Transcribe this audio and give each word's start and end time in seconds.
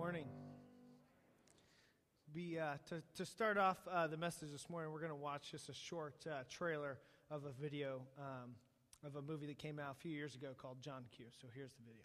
morning. 0.00 0.24
Be, 2.32 2.58
uh, 2.58 2.76
to, 2.88 3.02
to 3.16 3.26
start 3.26 3.58
off 3.58 3.76
uh, 3.86 4.06
the 4.06 4.16
message 4.16 4.50
this 4.50 4.70
morning, 4.70 4.90
we're 4.94 4.98
going 4.98 5.10
to 5.10 5.14
watch 5.14 5.50
just 5.50 5.68
a 5.68 5.74
short 5.74 6.14
uh, 6.26 6.44
trailer 6.48 6.96
of 7.30 7.44
a 7.44 7.52
video 7.60 8.00
um, 8.18 8.52
of 9.04 9.16
a 9.16 9.20
movie 9.20 9.46
that 9.46 9.58
came 9.58 9.78
out 9.78 9.90
a 9.98 10.00
few 10.00 10.10
years 10.10 10.34
ago 10.34 10.52
called 10.56 10.80
John 10.80 11.04
Q. 11.14 11.26
So 11.38 11.48
here's 11.54 11.72
the 11.74 11.82
video. 11.82 12.00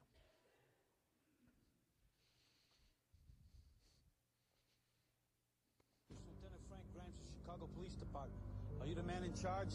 Lieutenant 6.11 6.61
Frank 6.67 6.83
Grimes 6.93 7.15
of 7.15 7.27
Chicago 7.39 7.69
Police 7.77 7.93
Department. 7.93 8.41
Are 8.81 8.87
you 8.87 8.95
the 8.95 9.03
man 9.03 9.23
in 9.23 9.33
charge? 9.41 9.71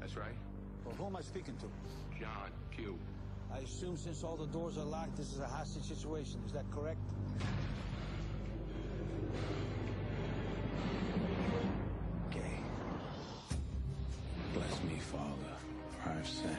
That's 0.00 0.16
right. 0.16 0.36
Well, 0.86 0.94
who 0.96 1.04
am 1.04 1.16
I 1.16 1.20
speaking 1.20 1.54
to? 1.58 2.18
John 2.18 2.50
Q. 2.74 2.98
I 3.52 3.58
assume 3.60 3.96
since 3.96 4.22
all 4.22 4.36
the 4.36 4.46
doors 4.46 4.76
are 4.78 4.84
locked, 4.84 5.16
this 5.16 5.32
is 5.32 5.40
a 5.40 5.46
hostage 5.46 5.84
situation. 5.84 6.40
Is 6.46 6.52
that 6.52 6.64
correct? 6.70 6.98
Okay. 12.30 12.60
Bless 14.54 14.82
me, 14.84 14.98
Father, 15.00 15.56
for 16.02 16.10
I've 16.10 16.28
sinned. 16.28 16.56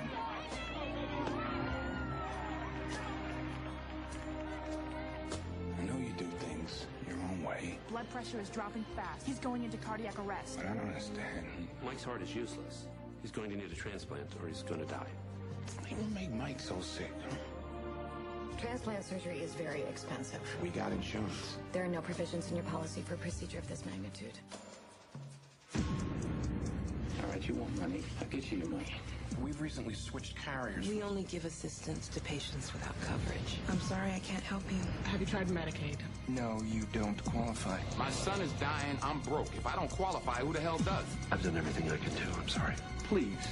I 5.80 5.84
know 5.84 5.98
you 5.98 6.12
do 6.18 6.26
things 6.40 6.86
your 7.08 7.18
own 7.32 7.44
way, 7.44 7.78
Blood 7.90 8.10
pressure 8.10 8.40
is 8.40 8.50
dropping 8.50 8.86
fast. 8.96 9.26
He's 9.26 9.40
going 9.40 9.64
into 9.64 9.78
cardiac 9.78 10.18
arrest. 10.20 10.58
but 10.58 10.66
I 10.68 10.74
don't 10.74 10.88
understand. 10.88 11.46
Mike's 11.84 12.04
heart 12.04 12.22
is 12.22 12.36
useless. 12.36 12.86
He's 13.22 13.32
going 13.32 13.50
to 13.50 13.56
need 13.58 13.72
a 13.72 13.76
transplant 13.76 14.30
or 14.42 14.48
he's 14.48 14.64
going 14.64 14.80
to 14.80 14.86
die. 14.86 15.08
What 15.78 16.12
made 16.12 16.34
Mike 16.34 16.60
so 16.60 16.80
sick? 16.82 17.12
Transplant 18.58 19.04
surgery 19.06 19.40
is 19.40 19.54
very 19.54 19.84
expensive. 19.84 20.40
We 20.62 20.70
got 20.70 20.92
insurance. 20.92 21.58
There 21.72 21.84
are 21.84 21.88
no 21.88 22.02
provisions 22.02 22.50
in 22.50 22.58
your 22.58 22.66
policy 22.66 23.02
for 23.02 23.14
a 23.14 23.18
procedure 23.18 23.58
of 23.58 23.68
this 23.70 23.86
magnitude. 23.86 24.38
All 25.76 27.30
right, 27.30 27.48
you 27.48 27.56
want 27.56 27.80
money? 27.80 28.04
I'll 28.20 28.28
get 28.28 28.52
you 28.52 28.58
your 28.60 28.68
money. 28.68 28.96
We've 29.42 29.62
recently 29.62 29.94
switched 29.94 30.36
carriers. 30.36 30.90
We 30.90 31.02
only 31.02 31.24
give 31.24 31.46
assistance 31.46 32.10
to 32.10 32.20
patients 32.20 32.74
without 32.74 33.00
coverage. 33.02 33.58
I'm 33.70 33.80
sorry 33.82 34.12
I 34.12 34.20
can't 34.20 34.44
help 34.44 34.64
you. 34.70 34.80
Have 35.10 35.22
you 35.22 35.28
tried 35.28 35.48
Medicaid? 35.48 35.98
No, 36.28 36.62
you 36.66 36.86
don't 36.92 37.24
qualify. 37.24 37.80
My 37.98 38.10
son 38.10 38.42
is 38.42 38.52
dying. 38.54 38.98
I'm 39.02 39.20
broke. 39.22 39.56
If 39.56 39.66
I 39.66 39.76
don't 39.76 39.90
qualify, 39.90 40.42
who 40.42 40.52
the 40.52 40.60
hell 40.60 40.80
does? 40.80 41.06
I've 41.32 41.42
done 41.44 41.56
everything 41.56 41.90
I 41.90 41.98
can 41.98 42.14
do. 42.16 42.24
I'm 42.42 42.50
sorry. 42.50 42.76
Please. 43.04 43.48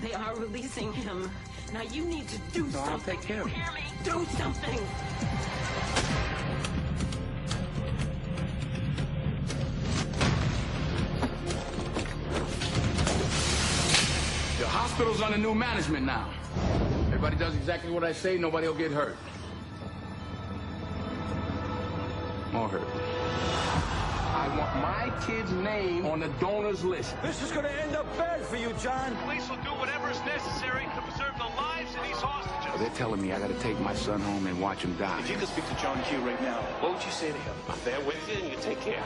They 0.00 0.12
are 0.14 0.34
releasing 0.36 0.92
him. 0.92 1.30
Now 1.72 1.82
you 1.82 2.04
need 2.04 2.26
to 2.28 2.38
do 2.52 2.64
No, 2.68 2.78
I'll 2.80 2.86
something. 2.86 3.16
take 3.18 3.26
care 3.26 3.42
of 3.42 3.48
it. 3.48 3.54
Do 4.04 4.24
something. 4.36 4.80
The 14.58 14.66
hospital's 14.66 15.22
under 15.22 15.38
new 15.38 15.54
management 15.54 16.04
now. 16.04 16.28
Everybody 17.06 17.36
does 17.36 17.54
exactly 17.54 17.90
what 17.90 18.04
I 18.04 18.12
say. 18.12 18.36
Nobody 18.36 18.66
will 18.66 18.74
get 18.74 18.90
hurt. 18.92 19.16
I 24.40 24.48
want 24.56 24.74
my 24.76 25.12
kid's 25.26 25.52
name 25.52 26.06
on 26.06 26.20
the 26.20 26.28
donors 26.40 26.82
list. 26.82 27.14
This 27.20 27.42
is 27.42 27.52
going 27.52 27.66
to 27.66 27.82
end 27.82 27.94
up 27.94 28.06
bad 28.16 28.40
for 28.40 28.56
you, 28.56 28.72
John. 28.80 29.14
Police 29.24 29.46
will 29.50 29.58
do 29.58 29.68
whatever 29.76 30.08
is 30.08 30.18
necessary 30.24 30.84
to 30.96 31.02
preserve 31.02 31.36
the 31.36 31.50
lives 31.60 31.94
of 31.94 32.02
these 32.02 32.16
hostages. 32.16 32.80
They're 32.80 32.96
telling 32.96 33.20
me 33.20 33.34
I 33.34 33.38
gotta 33.38 33.60
take 33.60 33.78
my 33.80 33.94
son 33.94 34.18
home 34.18 34.46
and 34.46 34.58
watch 34.58 34.80
him 34.82 34.96
die. 34.96 35.20
If 35.20 35.28
you 35.28 35.36
could 35.36 35.48
speak 35.48 35.68
to 35.68 35.74
John 35.74 36.02
Q 36.04 36.20
right 36.20 36.40
now, 36.40 36.56
what 36.80 36.94
would 36.94 37.04
you 37.04 37.10
say 37.10 37.28
to 37.28 37.36
him? 37.36 37.54
I'm 37.68 37.78
there 37.84 38.00
with 38.00 38.16
you 38.30 38.42
and 38.42 38.50
you 38.50 38.56
take 38.62 38.80
care. 38.80 39.02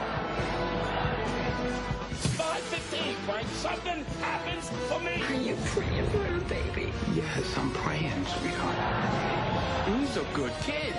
515, 2.39 3.15
Frank. 3.27 3.47
Something 3.59 4.05
happens 4.21 4.69
for 4.87 5.01
me. 5.01 5.21
Are 5.21 5.41
you 5.41 5.57
praying 5.65 6.05
for 6.11 6.25
a 6.25 6.39
baby? 6.47 6.93
Yes, 7.13 7.57
I'm 7.57 7.71
praying, 7.71 8.25
sweetheart. 8.39 9.99
He's 9.99 10.15
a 10.15 10.23
good 10.33 10.53
kid. 10.63 10.95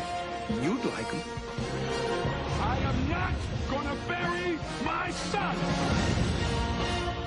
You'd 0.62 0.84
like 0.92 1.10
him. 1.10 2.25
I 2.60 2.78
am 2.78 3.08
not 3.08 3.34
gonna 3.68 3.96
bury 4.08 4.58
my 4.84 5.10
son. 5.10 5.56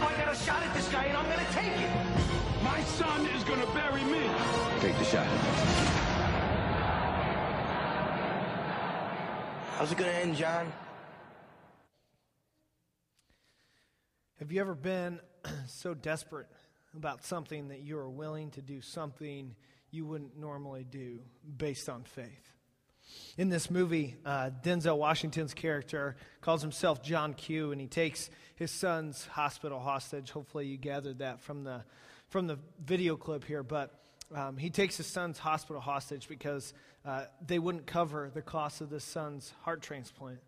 I 0.01 0.13
got 0.17 0.33
a 0.33 0.37
shot 0.37 0.63
at 0.63 0.73
this 0.73 0.87
guy 0.89 1.05
and 1.05 1.17
I'm 1.17 1.29
gonna 1.29 1.51
take 1.51 1.79
it. 1.79 2.63
My 2.63 2.81
son 2.83 3.25
is 3.27 3.43
gonna 3.43 3.71
bury 3.73 4.03
me. 4.03 4.29
Take 4.79 4.97
the 4.97 5.05
shot. 5.05 5.27
How's 9.77 9.91
it 9.91 9.97
gonna 9.97 10.11
end, 10.11 10.35
John? 10.35 10.71
Have 14.39 14.51
you 14.51 14.61
ever 14.61 14.75
been 14.75 15.19
so 15.67 15.93
desperate 15.93 16.47
about 16.95 17.23
something 17.23 17.69
that 17.69 17.81
you 17.81 17.97
are 17.97 18.09
willing 18.09 18.51
to 18.51 18.61
do 18.61 18.81
something 18.81 19.55
you 19.91 20.05
wouldn't 20.05 20.37
normally 20.37 20.83
do 20.83 21.19
based 21.57 21.89
on 21.89 22.03
faith? 22.03 22.58
In 23.37 23.49
this 23.49 23.69
movie, 23.69 24.17
uh, 24.25 24.51
Denzel 24.63 24.97
Washington's 24.97 25.53
character 25.53 26.15
calls 26.41 26.61
himself 26.61 27.01
John 27.01 27.33
Q, 27.33 27.71
and 27.71 27.79
he 27.79 27.87
takes 27.87 28.29
his 28.55 28.71
son's 28.71 29.25
hospital 29.27 29.79
hostage. 29.79 30.31
Hopefully, 30.31 30.67
you 30.67 30.77
gathered 30.77 31.19
that 31.19 31.41
from 31.41 31.63
the 31.63 31.83
from 32.27 32.47
the 32.47 32.59
video 32.83 33.15
clip 33.15 33.43
here. 33.43 33.63
But 33.63 33.93
um, 34.35 34.57
he 34.57 34.69
takes 34.69 34.97
his 34.97 35.07
son's 35.07 35.39
hospital 35.39 35.81
hostage 35.81 36.27
because 36.27 36.73
uh, 37.05 37.25
they 37.45 37.59
wouldn't 37.59 37.87
cover 37.87 38.29
the 38.33 38.41
cost 38.41 38.81
of 38.81 38.89
this 38.89 39.03
son's 39.03 39.53
heart 39.61 39.81
transplant. 39.81 40.39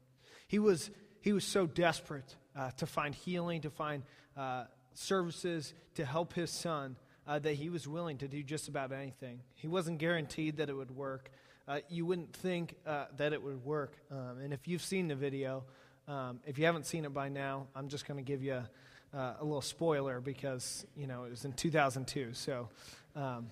He 0.48 0.60
was 0.60 0.92
he 1.22 1.34
was 1.34 1.46
so 1.46 1.66
desperate 1.68 2.36
uh, 2.56 2.72
to 2.72 2.86
find 2.86 3.16
healing, 3.16 3.62
to 3.62 3.70
find 3.70 4.04
uh, 4.36 4.66
services 4.94 5.74
to 5.96 6.06
help 6.06 6.34
his 6.34 6.52
son 6.52 6.98
uh, 7.28 7.40
that 7.40 7.54
he 7.54 7.70
was 7.70 7.88
willing 7.88 8.18
to 8.18 8.28
do 8.28 8.44
just 8.44 8.68
about 8.68 8.92
anything. 8.92 9.40
He 9.56 9.68
wasn't 9.68 10.00
guaranteed 10.00 10.58
that 10.58 10.70
it 10.70 10.74
would 10.74 10.92
work. 10.92 11.32
Uh, 11.68 11.80
you 11.90 12.06
wouldn't 12.06 12.34
think 12.34 12.76
uh, 12.86 13.06
that 13.18 13.34
it 13.34 13.42
would 13.42 13.64
work. 13.64 13.94
Um, 14.12 14.40
and 14.44 14.54
if 14.54 14.68
you've 14.68 14.82
seen 14.82 15.08
the 15.08 15.16
video, 15.16 15.64
um, 16.08 16.40
if 16.46 16.58
you 16.58 16.66
haven't 16.66 16.86
seen 16.86 17.06
it 17.06 17.14
by 17.14 17.30
now, 17.30 17.68
I'm 17.76 17.88
just 17.88 18.08
going 18.08 18.18
to 18.18 18.24
give 18.24 18.44
you 18.44 18.54
a, 18.54 19.18
uh, 19.18 19.36
a 19.40 19.44
little 19.44 19.62
spoiler 19.62 20.20
because 20.20 20.86
you 20.96 21.08
know 21.08 21.24
it 21.24 21.30
was 21.30 21.46
in 21.46 21.54
2002. 21.54 22.34
So. 22.34 22.70
Um, 23.16 23.48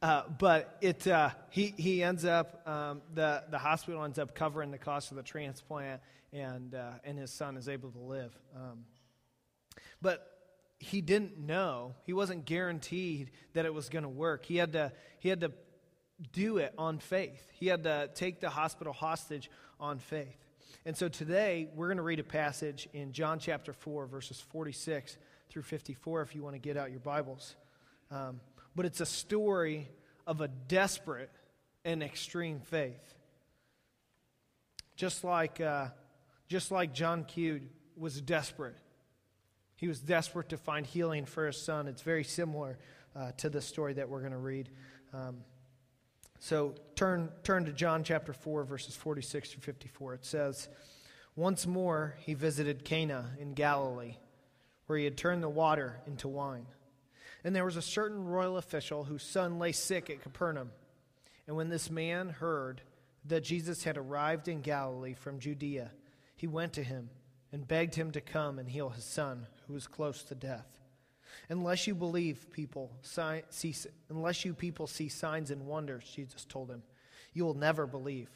uh, 0.00 0.22
but 0.38 0.76
it, 0.80 1.08
uh, 1.08 1.30
he, 1.50 1.74
he 1.76 2.04
ends 2.04 2.24
up, 2.24 2.66
um, 2.68 3.02
the, 3.14 3.42
the 3.50 3.58
hospital 3.58 4.04
ends 4.04 4.16
up 4.16 4.32
covering 4.32 4.70
the 4.70 4.78
cost 4.78 5.10
of 5.10 5.16
the 5.16 5.24
transplant, 5.24 6.00
and, 6.32 6.74
uh, 6.74 6.92
and 7.02 7.18
his 7.18 7.32
son 7.32 7.56
is 7.56 7.68
able 7.68 7.90
to 7.90 7.98
live. 7.98 8.32
Um, 8.54 8.84
but 10.00 10.24
he 10.78 11.00
didn't 11.00 11.38
know, 11.38 11.94
he 12.04 12.12
wasn't 12.12 12.44
guaranteed 12.44 13.32
that 13.54 13.66
it 13.66 13.74
was 13.74 13.88
going 13.88 14.04
to 14.04 14.08
work. 14.08 14.44
He 14.44 14.56
had, 14.56 14.72
to, 14.74 14.92
he 15.18 15.28
had 15.28 15.40
to 15.40 15.50
do 16.32 16.58
it 16.58 16.74
on 16.76 16.98
faith, 16.98 17.48
he 17.52 17.66
had 17.66 17.84
to 17.84 18.10
take 18.14 18.40
the 18.40 18.50
hospital 18.50 18.92
hostage 18.92 19.50
on 19.78 19.98
faith. 19.98 20.36
And 20.84 20.96
so 20.96 21.08
today, 21.08 21.68
we're 21.74 21.88
going 21.88 21.98
to 21.98 22.02
read 22.02 22.20
a 22.20 22.24
passage 22.24 22.88
in 22.92 23.12
John 23.12 23.38
chapter 23.38 23.72
4, 23.72 24.06
verses 24.06 24.40
46 24.40 25.16
through 25.50 25.62
54, 25.62 26.22
if 26.22 26.34
you 26.34 26.42
want 26.42 26.54
to 26.54 26.58
get 26.58 26.76
out 26.76 26.90
your 26.90 27.00
Bibles. 27.00 27.56
Um, 28.10 28.40
but 28.74 28.86
it's 28.86 29.00
a 29.00 29.06
story 29.06 29.88
of 30.26 30.40
a 30.40 30.48
desperate 30.48 31.30
and 31.84 32.02
extreme 32.02 32.60
faith. 32.60 33.14
Just 34.96 35.24
like, 35.24 35.60
uh, 35.60 35.88
just 36.48 36.70
like 36.70 36.92
John 36.92 37.24
Q 37.24 37.60
was 37.96 38.20
desperate. 38.20 38.76
He 39.76 39.88
was 39.88 40.00
desperate 40.00 40.48
to 40.50 40.56
find 40.56 40.84
healing 40.84 41.24
for 41.24 41.46
his 41.46 41.60
son. 41.60 41.86
It's 41.86 42.02
very 42.02 42.24
similar 42.24 42.78
uh, 43.14 43.32
to 43.38 43.48
the 43.48 43.60
story 43.60 43.94
that 43.94 44.08
we're 44.08 44.20
going 44.20 44.32
to 44.32 44.38
read. 44.38 44.70
Um, 45.12 45.38
so 46.38 46.74
turn, 46.94 47.30
turn 47.42 47.64
to 47.64 47.72
John 47.72 48.04
chapter 48.04 48.32
4, 48.32 48.64
verses 48.64 48.94
46 48.94 49.50
through 49.50 49.62
54. 49.62 50.14
It 50.14 50.24
says, 50.24 50.68
Once 51.36 51.66
more 51.66 52.14
he 52.20 52.34
visited 52.34 52.84
Cana 52.84 53.30
in 53.38 53.54
Galilee, 53.54 54.16
where 54.86 54.98
he 54.98 55.04
had 55.04 55.16
turned 55.16 55.42
the 55.42 55.48
water 55.48 56.00
into 56.06 56.28
wine. 56.28 56.66
And 57.44 57.54
there 57.54 57.64
was 57.64 57.76
a 57.76 57.82
certain 57.82 58.24
royal 58.24 58.56
official 58.56 59.04
whose 59.04 59.22
son 59.22 59.58
lay 59.58 59.72
sick 59.72 60.10
at 60.10 60.22
Capernaum. 60.22 60.70
And 61.46 61.56
when 61.56 61.68
this 61.68 61.90
man 61.90 62.28
heard 62.28 62.82
that 63.26 63.44
Jesus 63.44 63.84
had 63.84 63.96
arrived 63.96 64.48
in 64.48 64.60
Galilee 64.60 65.14
from 65.14 65.38
Judea, 65.38 65.90
he 66.36 66.46
went 66.46 66.74
to 66.74 66.82
him 66.82 67.10
and 67.52 67.66
begged 67.66 67.94
him 67.94 68.10
to 68.12 68.20
come 68.20 68.58
and 68.58 68.68
heal 68.68 68.90
his 68.90 69.04
son, 69.04 69.46
who 69.66 69.72
was 69.72 69.86
close 69.86 70.22
to 70.24 70.34
death. 70.34 70.77
Unless 71.48 71.86
you 71.86 71.94
believe 71.94 72.50
people 72.52 72.90
see, 73.00 73.74
unless 74.08 74.44
you 74.44 74.54
people 74.54 74.86
see 74.86 75.08
signs 75.08 75.50
and 75.50 75.66
wonders, 75.66 76.04
Jesus 76.14 76.44
told 76.44 76.70
him, 76.70 76.82
you 77.32 77.44
will 77.44 77.54
never 77.54 77.86
believe. 77.86 78.28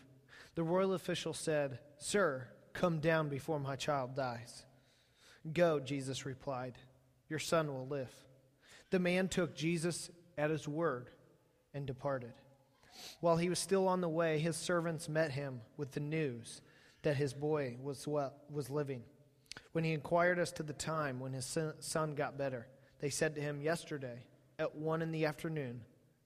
The 0.55 0.63
royal 0.63 0.95
official 0.95 1.33
said, 1.33 1.79
Sir, 1.99 2.49
come 2.73 3.01
down 3.01 3.29
before 3.29 3.59
my 3.59 3.77
child 3.77 4.15
dies. 4.15 4.65
Go, 5.53 5.81
Jesus 5.81 6.25
replied, 6.25 6.79
your 7.29 7.39
son 7.39 7.73
will 7.73 7.87
live. 7.87 8.15
The 8.91 8.99
man 8.99 9.29
took 9.29 9.57
Jesus 9.57 10.11
at 10.37 10.51
his 10.51 10.69
word 10.69 11.09
and 11.73 11.87
departed. 11.87 12.33
While 13.21 13.39
he 13.39 13.49
was 13.49 13.59
still 13.59 13.89
on 13.89 14.03
the 14.03 14.09
way, 14.09 14.39
his 14.39 14.57
servants 14.57 15.09
met 15.09 15.33
him 15.33 15.63
with 15.79 15.93
the 15.93 16.01
news 16.01 16.61
that 17.01 17.17
his 17.17 17.33
boy 17.33 17.77
was, 17.83 18.07
well, 18.07 18.35
was 18.51 18.69
living. 18.69 19.03
When 19.73 19.83
he 19.83 19.93
inquired 19.93 20.39
as 20.39 20.53
to 20.53 20.63
the 20.63 20.75
time 20.75 21.21
when 21.21 21.33
his 21.33 21.59
son 21.81 22.15
got 22.15 22.37
better, 22.37 22.67
they 23.03 23.11
said 23.11 23.35
to 23.35 23.41
him, 23.43 23.61
Yesterday, 23.61 24.23
at 24.59 24.77
one 24.77 25.03
in 25.03 25.11
the 25.11 25.27
afternoon, 25.27 25.83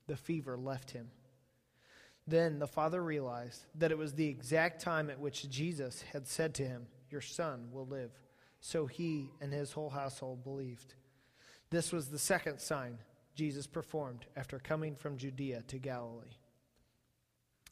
the 0.07 0.17
fever 0.17 0.57
left 0.57 0.91
him. 0.91 1.11
Then 2.29 2.59
the 2.59 2.67
father 2.67 3.03
realized 3.03 3.65
that 3.77 3.91
it 3.91 3.99
was 3.99 4.13
the 4.13 4.29
exact 4.29 4.83
time 4.83 5.09
at 5.09 5.19
which 5.19 5.49
Jesus 5.49 6.05
had 6.13 6.29
said 6.29 6.55
to 6.57 6.65
him, 6.65 6.87
Your 7.11 7.23
son 7.23 7.69
will 7.73 7.87
live. 7.87 8.11
So 8.61 8.85
he 8.85 9.31
and 9.41 9.53
his 9.53 9.73
whole 9.73 9.89
household 9.89 10.45
believed. 10.45 10.95
This 11.71 11.93
was 11.93 12.09
the 12.09 12.19
second 12.19 12.61
sign 12.61 12.99
Jesus 13.35 13.67
performed 13.67 14.27
after 14.37 14.59
coming 14.59 14.97
from 14.97 15.17
Judea 15.17 15.63
to 15.69 15.79
Galilee. 15.79 16.37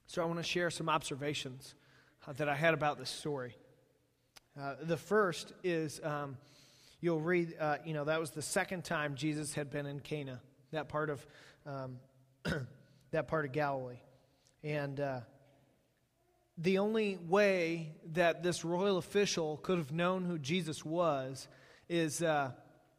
So 0.07 0.23
I 0.23 0.25
want 0.25 0.39
to 0.39 0.45
share 0.45 0.71
some 0.71 0.89
observations 0.89 1.75
uh, 2.27 2.33
that 2.35 2.49
I 2.49 2.55
had 2.55 2.73
about 2.73 2.99
this 2.99 3.11
story. 3.11 3.55
Uh, 4.59 4.77
the 4.83 4.97
first 4.97 5.53
is 5.63 6.01
um, 6.05 6.39
you'll 7.05 7.21
read, 7.21 7.55
uh, 7.61 7.77
you 7.85 7.93
know, 7.93 8.05
that 8.05 8.19
was 8.19 8.31
the 8.31 8.41
second 8.41 8.83
time 8.83 9.15
Jesus 9.15 9.53
had 9.53 9.71
been 9.71 9.85
in 9.85 10.01
Cana, 10.01 10.41
that 10.73 10.89
part 10.89 11.11
of 11.11 11.27
um, 11.67 11.99
that 13.11 13.29
part 13.29 13.45
of 13.45 13.53
Galilee, 13.53 14.01
and 14.63 14.99
uh, 14.99 15.21
the 16.57 16.79
only 16.79 17.19
way 17.29 17.93
that 18.13 18.43
this 18.43 18.65
royal 18.65 18.97
official 18.97 19.59
could 19.59 19.77
have 19.77 19.93
known 19.93 20.25
who 20.25 20.39
Jesus 20.39 20.83
was 20.83 21.47
is 21.91 22.23
uh, 22.23 22.53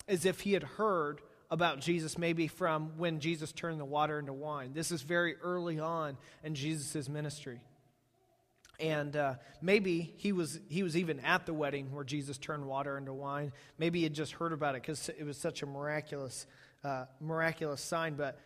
as 0.08 0.26
if 0.26 0.42
he 0.42 0.54
had 0.54 0.64
heard 0.64 1.20
about 1.50 1.80
Jesus, 1.80 2.16
maybe 2.16 2.48
from 2.48 2.98
when 2.98 3.20
Jesus 3.20 3.52
turned 3.52 3.80
the 3.80 3.86
water 3.86 4.20
into 4.20 4.34
wine. 4.34 4.72
This 4.74 4.92
is 4.92 5.02
very 5.02 5.36
early 5.38 5.80
on 5.80 6.16
in 6.44 6.54
Jesus' 6.54 7.10
ministry. 7.10 7.60
And 8.80 9.16
uh, 9.16 9.36
maybe 9.62 10.14
he 10.18 10.32
was, 10.32 10.60
he 10.68 10.84
was 10.84 10.98
even 10.98 11.20
at 11.22 11.46
the 11.46 11.54
wedding 11.54 11.94
where 11.94 12.04
Jesus 12.04 12.38
turned 12.38 12.66
water 12.66 12.98
into 12.98 13.14
wine. 13.14 13.54
Maybe 13.78 14.00
he 14.00 14.04
had 14.04 14.14
just 14.14 14.34
heard 14.34 14.54
about 14.54 14.76
it 14.76 14.82
because 14.82 15.10
it 15.10 15.24
was 15.24 15.38
such 15.38 15.64
a 15.64 15.66
miraculous, 15.66 16.46
uh, 16.84 17.06
miraculous 17.22 17.82
sign. 17.82 18.16
But 18.16 18.38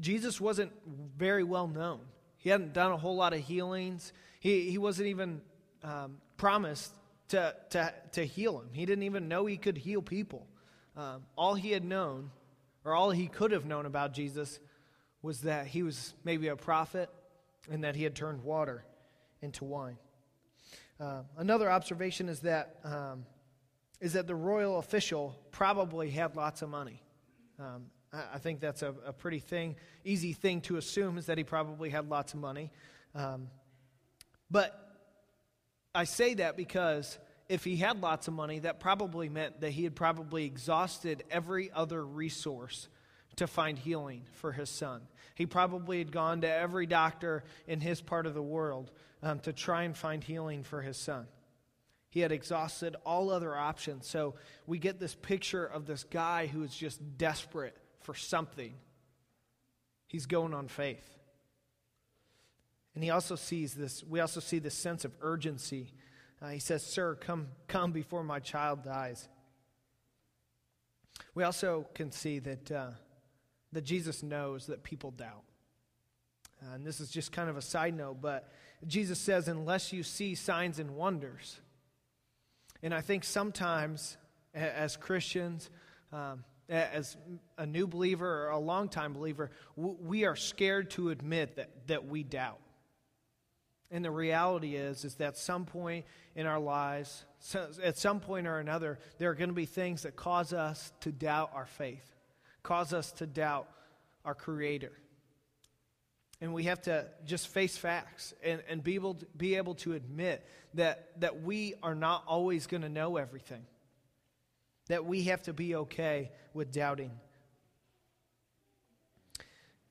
Jesus 0.00 0.40
wasn't 0.40 0.72
very 1.16 1.44
well 1.44 1.68
known. 1.68 2.00
He 2.38 2.50
hadn't 2.50 2.72
done 2.72 2.90
a 2.90 2.96
whole 2.96 3.16
lot 3.16 3.34
of 3.34 3.40
healings. 3.40 4.12
He, 4.40 4.70
he 4.70 4.78
wasn't 4.78 5.08
even 5.08 5.40
um, 5.84 6.18
promised 6.36 6.92
to, 7.28 7.54
to, 7.70 7.94
to 8.12 8.26
heal 8.26 8.58
him. 8.58 8.70
He 8.72 8.84
didn't 8.84 9.04
even 9.04 9.28
know 9.28 9.46
he 9.46 9.56
could 9.56 9.78
heal 9.78 10.02
people. 10.02 10.46
Um, 10.96 11.22
all 11.36 11.54
he 11.54 11.70
had 11.70 11.84
known, 11.84 12.30
or 12.84 12.94
all 12.94 13.10
he 13.10 13.28
could 13.28 13.52
have 13.52 13.64
known 13.64 13.86
about 13.86 14.12
Jesus, 14.12 14.58
was 15.22 15.42
that 15.42 15.68
he 15.68 15.84
was 15.84 16.14
maybe 16.24 16.48
a 16.48 16.56
prophet 16.56 17.08
and 17.70 17.84
that 17.84 17.94
he 17.94 18.02
had 18.02 18.16
turned 18.16 18.42
water 18.42 18.84
into 19.42 19.64
wine. 19.64 19.98
Uh, 20.98 21.22
another 21.36 21.70
observation 21.70 22.28
is 22.28 22.40
that, 22.40 22.76
um, 22.84 23.26
is 24.00 24.12
that 24.12 24.26
the 24.26 24.34
royal 24.34 24.78
official 24.78 25.36
probably 25.50 26.10
had 26.10 26.36
lots 26.36 26.62
of 26.62 26.68
money. 26.68 27.02
Um, 27.58 27.86
I, 28.12 28.22
I, 28.34 28.38
think 28.38 28.60
that's 28.60 28.82
a, 28.82 28.94
a, 29.04 29.12
pretty 29.12 29.40
thing, 29.40 29.76
easy 30.04 30.32
thing 30.32 30.60
to 30.62 30.76
assume 30.76 31.18
is 31.18 31.26
that 31.26 31.38
he 31.38 31.44
probably 31.44 31.90
had 31.90 32.08
lots 32.08 32.34
of 32.34 32.40
money. 32.40 32.70
Um, 33.14 33.48
but 34.50 34.78
I 35.94 36.04
say 36.04 36.34
that 36.34 36.56
because 36.56 37.18
if 37.48 37.64
he 37.64 37.76
had 37.76 38.00
lots 38.00 38.28
of 38.28 38.34
money, 38.34 38.60
that 38.60 38.80
probably 38.80 39.28
meant 39.28 39.60
that 39.60 39.70
he 39.70 39.84
had 39.84 39.94
probably 39.94 40.44
exhausted 40.44 41.24
every 41.30 41.70
other 41.72 42.04
resource 42.04 42.88
to 43.36 43.46
find 43.46 43.78
healing 43.78 44.22
for 44.32 44.52
his 44.52 44.70
son. 44.70 45.02
He 45.34 45.46
probably 45.46 45.98
had 45.98 46.12
gone 46.12 46.42
to 46.42 46.48
every 46.48 46.86
doctor 46.86 47.44
in 47.66 47.80
his 47.80 48.00
part 48.00 48.26
of 48.26 48.34
the 48.34 48.42
world 48.42 48.90
um, 49.22 49.40
to 49.40 49.52
try 49.52 49.84
and 49.84 49.96
find 49.96 50.22
healing 50.22 50.62
for 50.64 50.82
his 50.82 50.96
son. 50.96 51.26
He 52.10 52.20
had 52.20 52.32
exhausted 52.32 52.96
all 53.06 53.30
other 53.30 53.56
options. 53.56 54.06
So 54.06 54.34
we 54.66 54.78
get 54.78 55.00
this 55.00 55.14
picture 55.14 55.64
of 55.64 55.86
this 55.86 56.04
guy 56.04 56.46
who 56.46 56.62
is 56.62 56.74
just 56.74 57.00
desperate 57.16 57.76
for 58.00 58.14
something. 58.14 58.74
He's 60.06 60.26
going 60.26 60.52
on 60.52 60.68
faith. 60.68 61.08
And 62.94 63.02
he 63.02 63.08
also 63.08 63.36
sees 63.36 63.72
this, 63.72 64.04
we 64.04 64.20
also 64.20 64.40
see 64.40 64.58
this 64.58 64.74
sense 64.74 65.06
of 65.06 65.12
urgency 65.22 65.92
uh, 66.42 66.48
he 66.48 66.58
says, 66.58 66.84
Sir, 66.84 67.14
come, 67.14 67.48
come 67.68 67.92
before 67.92 68.24
my 68.24 68.40
child 68.40 68.82
dies. 68.82 69.28
We 71.34 71.44
also 71.44 71.86
can 71.94 72.10
see 72.10 72.40
that, 72.40 72.70
uh, 72.72 72.90
that 73.70 73.82
Jesus 73.82 74.22
knows 74.22 74.66
that 74.66 74.82
people 74.82 75.12
doubt. 75.12 75.44
Uh, 76.62 76.74
and 76.74 76.86
this 76.86 77.00
is 77.00 77.10
just 77.10 77.32
kind 77.32 77.50
of 77.50 77.56
a 77.56 77.62
side 77.62 77.96
note, 77.96 78.20
but 78.20 78.48
Jesus 78.86 79.18
says, 79.18 79.48
unless 79.48 79.92
you 79.92 80.02
see 80.02 80.34
signs 80.34 80.78
and 80.78 80.92
wonders. 80.92 81.60
And 82.82 82.92
I 82.92 83.00
think 83.00 83.24
sometimes, 83.24 84.16
as 84.54 84.96
Christians, 84.96 85.70
um, 86.12 86.44
as 86.68 87.16
a 87.58 87.66
new 87.66 87.86
believer 87.86 88.46
or 88.46 88.50
a 88.50 88.58
longtime 88.58 89.12
believer, 89.12 89.50
we 89.76 90.24
are 90.24 90.36
scared 90.36 90.90
to 90.92 91.10
admit 91.10 91.56
that, 91.56 91.70
that 91.88 92.06
we 92.06 92.22
doubt. 92.22 92.60
And 93.90 94.04
the 94.04 94.10
reality 94.10 94.74
is, 94.74 95.04
is 95.04 95.16
that 95.16 95.28
at 95.28 95.36
some 95.36 95.66
point 95.66 96.06
in 96.34 96.46
our 96.46 96.58
lives, 96.58 97.24
at 97.82 97.98
some 97.98 98.20
point 98.20 98.46
or 98.46 98.58
another, 98.58 98.98
there 99.18 99.30
are 99.30 99.34
going 99.34 99.50
to 99.50 99.54
be 99.54 99.66
things 99.66 100.02
that 100.02 100.16
cause 100.16 100.52
us 100.52 100.92
to 101.00 101.12
doubt 101.12 101.50
our 101.54 101.66
faith, 101.66 102.10
cause 102.62 102.94
us 102.94 103.12
to 103.12 103.26
doubt 103.26 103.68
our 104.24 104.34
Creator. 104.34 104.92
And 106.42 106.52
we 106.52 106.64
have 106.64 106.82
to 106.82 107.06
just 107.24 107.46
face 107.46 107.76
facts 107.76 108.34
and, 108.42 108.60
and 108.68 108.82
be, 108.82 108.96
able 108.96 109.14
to, 109.14 109.26
be 109.36 109.54
able 109.54 109.76
to 109.76 109.92
admit 109.92 110.44
that, 110.74 111.20
that 111.20 111.40
we 111.40 111.74
are 111.84 111.94
not 111.94 112.24
always 112.26 112.66
going 112.66 112.82
to 112.82 112.88
know 112.88 113.16
everything, 113.16 113.64
that 114.88 115.06
we 115.06 115.22
have 115.24 115.42
to 115.42 115.52
be 115.52 115.76
okay 115.76 116.32
with 116.52 116.72
doubting. 116.72 117.12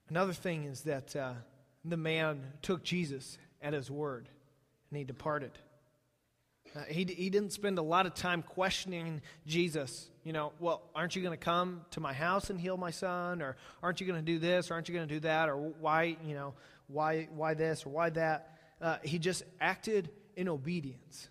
Another 0.09 0.33
thing 0.33 0.65
is 0.65 0.81
that 0.81 1.15
uh, 1.15 1.35
the 1.85 1.95
man 1.95 2.43
took 2.61 2.83
Jesus 2.83 3.37
at 3.61 3.71
his 3.71 3.89
word, 3.89 4.27
and 4.89 4.97
he 4.97 5.05
departed. 5.05 5.57
Uh, 6.75 6.83
he, 6.87 7.03
he 7.03 7.29
didn't 7.29 7.51
spend 7.51 7.77
a 7.77 7.81
lot 7.81 8.05
of 8.05 8.13
time 8.13 8.41
questioning 8.41 9.21
Jesus. 9.45 10.09
You 10.23 10.31
know, 10.31 10.53
well, 10.59 10.83
aren't 10.95 11.15
you 11.15 11.21
going 11.21 11.37
to 11.37 11.43
come 11.43 11.81
to 11.91 11.99
my 11.99 12.13
house 12.13 12.49
and 12.49 12.59
heal 12.59 12.77
my 12.77 12.91
son? 12.91 13.41
Or 13.41 13.57
aren't 13.83 13.99
you 13.99 14.07
going 14.07 14.23
to 14.23 14.25
do 14.25 14.39
this? 14.39 14.71
Or 14.71 14.75
aren't 14.75 14.87
you 14.87 14.95
going 14.95 15.07
to 15.07 15.13
do 15.13 15.19
that? 15.21 15.49
Or 15.49 15.57
why, 15.57 16.15
you 16.25 16.33
know, 16.33 16.53
why, 16.87 17.27
why 17.33 17.53
this 17.55 17.85
or 17.85 17.89
why 17.89 18.09
that? 18.11 18.57
Uh, 18.79 18.97
he 19.03 19.19
just 19.19 19.43
acted 19.59 20.09
in 20.35 20.47
obedience. 20.47 21.29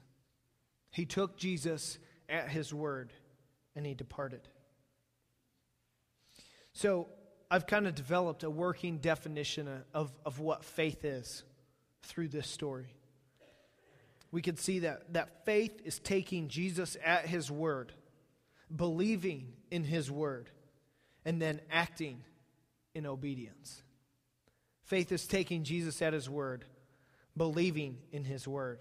He 0.90 1.06
took 1.06 1.36
Jesus 1.36 1.98
at 2.28 2.48
his 2.48 2.74
word 2.74 3.12
and 3.74 3.86
he 3.86 3.94
departed. 3.94 4.40
So 6.72 7.08
I've 7.50 7.66
kind 7.66 7.86
of 7.86 7.94
developed 7.94 8.44
a 8.44 8.50
working 8.50 8.98
definition 8.98 9.68
of, 9.94 10.12
of 10.24 10.38
what 10.38 10.64
faith 10.64 11.04
is 11.04 11.44
through 12.02 12.28
this 12.28 12.48
story. 12.48 12.94
We 14.32 14.42
can 14.42 14.56
see 14.56 14.80
that, 14.80 15.12
that 15.12 15.44
faith 15.44 15.80
is 15.84 15.98
taking 15.98 16.48
Jesus 16.48 16.96
at 17.04 17.26
his 17.26 17.50
word, 17.50 17.92
believing 18.74 19.52
in 19.70 19.84
his 19.84 20.10
word, 20.10 20.50
and 21.24 21.42
then 21.42 21.60
acting 21.70 22.22
in 22.94 23.06
obedience. 23.06 23.82
Faith 24.84 25.12
is 25.12 25.26
taking 25.26 25.64
Jesus 25.64 26.00
at 26.02 26.12
his 26.12 26.28
word, 26.28 26.64
believing 27.36 27.98
in 28.12 28.24
his 28.24 28.46
word, 28.46 28.80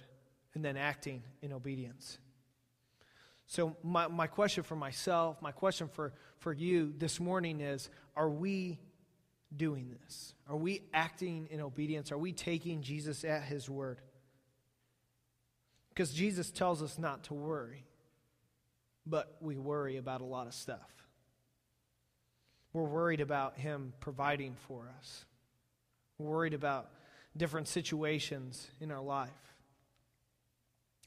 and 0.54 0.64
then 0.64 0.78
acting 0.78 1.24
in 1.42 1.54
obedience. 1.54 2.18
So, 3.48 3.76
my, 3.84 4.08
my 4.08 4.28
question 4.28 4.64
for 4.64 4.76
myself, 4.76 5.42
my 5.42 5.52
question 5.52 5.88
for, 5.88 6.14
for 6.38 6.54
you 6.54 6.94
this 6.98 7.20
morning 7.20 7.62
is 7.62 7.90
Are 8.16 8.30
we 8.30 8.80
doing 9.56 9.96
this? 10.04 10.34
Are 10.48 10.56
we 10.56 10.84
acting 10.94 11.48
in 11.50 11.60
obedience? 11.60 12.12
Are 12.12 12.18
we 12.18 12.32
taking 12.32 12.84
Jesus 12.84 13.24
at 13.24 13.44
his 13.44 13.68
word? 13.68 14.02
Because 16.00 16.14
Jesus 16.14 16.50
tells 16.50 16.82
us 16.82 16.98
not 16.98 17.26
to 17.26 17.34
worry, 17.34 17.84
but 19.06 19.36
we 19.42 19.58
worry 19.58 19.98
about 19.98 20.22
a 20.22 20.24
lot 20.24 20.48
of 20.48 20.54
stuff. 20.54 20.90
We're 22.72 22.84
worried 22.86 23.20
about 23.20 23.58
him 23.58 23.92
providing 24.00 24.56
for 24.66 24.90
us, 24.98 25.26
we're 26.18 26.30
worried 26.30 26.54
about 26.54 26.90
different 27.36 27.68
situations 27.68 28.66
in 28.80 28.92
our 28.92 29.02
life. 29.02 29.30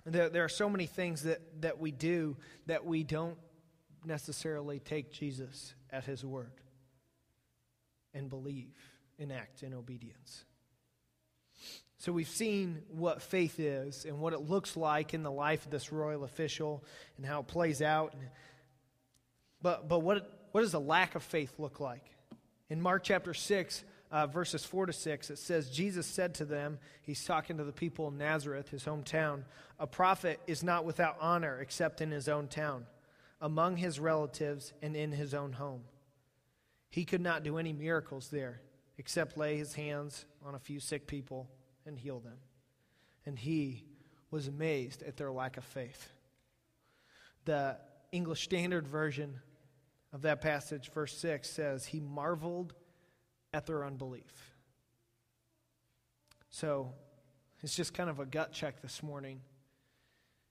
There, 0.04 0.28
there 0.28 0.44
are 0.44 0.50
so 0.50 0.68
many 0.68 0.84
things 0.84 1.22
that, 1.22 1.40
that 1.62 1.78
we 1.78 1.90
do 1.90 2.36
that 2.66 2.84
we 2.84 3.02
don't 3.02 3.38
necessarily 4.04 4.78
take 4.78 5.10
Jesus 5.10 5.72
at 5.88 6.04
his 6.04 6.22
word 6.22 6.60
and 8.12 8.28
believe 8.28 8.76
and 9.18 9.32
act 9.32 9.62
in 9.62 9.72
obedience. 9.72 10.44
So 12.02 12.10
we've 12.10 12.28
seen 12.28 12.82
what 12.88 13.22
faith 13.22 13.60
is 13.60 14.06
and 14.06 14.18
what 14.18 14.32
it 14.32 14.40
looks 14.40 14.76
like 14.76 15.14
in 15.14 15.22
the 15.22 15.30
life 15.30 15.64
of 15.64 15.70
this 15.70 15.92
royal 15.92 16.24
official 16.24 16.82
and 17.16 17.24
how 17.24 17.38
it 17.38 17.46
plays 17.46 17.80
out. 17.80 18.12
But, 19.62 19.88
but 19.88 20.00
what, 20.00 20.48
what 20.50 20.62
does 20.62 20.74
a 20.74 20.80
lack 20.80 21.14
of 21.14 21.22
faith 21.22 21.60
look 21.60 21.78
like? 21.78 22.04
In 22.68 22.82
Mark 22.82 23.04
chapter 23.04 23.32
6, 23.32 23.84
uh, 24.10 24.26
verses 24.26 24.64
4 24.64 24.86
to 24.86 24.92
6, 24.92 25.30
it 25.30 25.38
says, 25.38 25.70
Jesus 25.70 26.04
said 26.04 26.34
to 26.34 26.44
them, 26.44 26.80
he's 27.02 27.24
talking 27.24 27.58
to 27.58 27.62
the 27.62 27.70
people 27.70 28.08
in 28.08 28.18
Nazareth, 28.18 28.70
his 28.70 28.82
hometown, 28.82 29.44
a 29.78 29.86
prophet 29.86 30.40
is 30.48 30.64
not 30.64 30.84
without 30.84 31.16
honor 31.20 31.60
except 31.60 32.00
in 32.00 32.10
his 32.10 32.28
own 32.28 32.48
town, 32.48 32.84
among 33.40 33.76
his 33.76 34.00
relatives, 34.00 34.72
and 34.82 34.96
in 34.96 35.12
his 35.12 35.34
own 35.34 35.52
home. 35.52 35.84
He 36.90 37.04
could 37.04 37.20
not 37.20 37.44
do 37.44 37.58
any 37.58 37.72
miracles 37.72 38.28
there 38.28 38.60
except 38.98 39.38
lay 39.38 39.56
his 39.56 39.74
hands 39.74 40.24
on 40.44 40.56
a 40.56 40.58
few 40.58 40.80
sick 40.80 41.06
people 41.06 41.48
and 41.86 41.98
heal 41.98 42.20
them. 42.20 42.38
And 43.26 43.38
he 43.38 43.84
was 44.30 44.48
amazed 44.48 45.02
at 45.02 45.16
their 45.16 45.30
lack 45.30 45.56
of 45.56 45.64
faith. 45.64 46.10
The 47.44 47.76
English 48.12 48.42
Standard 48.42 48.86
Version 48.86 49.40
of 50.12 50.22
that 50.22 50.40
passage, 50.40 50.90
verse 50.92 51.16
6, 51.18 51.48
says, 51.48 51.86
He 51.86 52.00
marveled 52.00 52.74
at 53.52 53.66
their 53.66 53.84
unbelief. 53.84 54.52
So 56.50 56.92
it's 57.62 57.74
just 57.74 57.94
kind 57.94 58.10
of 58.10 58.20
a 58.20 58.26
gut 58.26 58.52
check 58.52 58.82
this 58.82 59.02
morning. 59.02 59.40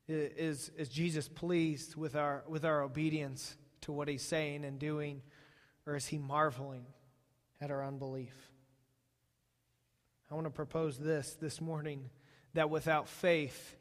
Is, 0.07 0.69
is 0.77 0.89
Jesus 0.89 1.29
pleased 1.29 1.95
with 1.95 2.15
our, 2.15 2.43
with 2.47 2.65
our 2.65 2.81
obedience 2.81 3.55
to 3.81 3.91
what 3.91 4.07
he's 4.07 4.23
saying 4.23 4.65
and 4.65 4.79
doing, 4.79 5.21
or 5.85 5.95
is 5.95 6.07
he 6.07 6.17
marveling 6.17 6.85
at 7.61 7.71
our 7.71 7.85
unbelief? 7.85 8.50
I 10.31 10.35
want 10.35 10.45
to 10.45 10.51
propose 10.51 10.97
this 10.97 11.35
this 11.41 11.59
morning 11.59 12.09
that 12.53 12.69
without 12.69 13.09
faith, 13.09 13.75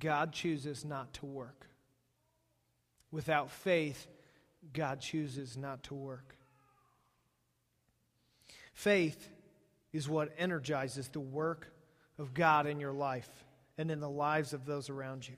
God 0.00 0.32
chooses 0.32 0.84
not 0.84 1.12
to 1.14 1.26
work. 1.26 1.68
Without 3.12 3.52
faith, 3.52 4.08
God 4.72 5.00
chooses 5.00 5.56
not 5.56 5.84
to 5.84 5.94
work. 5.94 6.36
Faith 8.74 9.28
is 9.92 10.08
what 10.08 10.34
energizes 10.36 11.06
the 11.08 11.20
work 11.20 11.72
of 12.18 12.34
God 12.34 12.66
in 12.66 12.80
your 12.80 12.92
life 12.92 13.30
and 13.78 13.88
in 13.88 14.00
the 14.00 14.10
lives 14.10 14.52
of 14.52 14.66
those 14.66 14.90
around 14.90 15.28
you. 15.28 15.36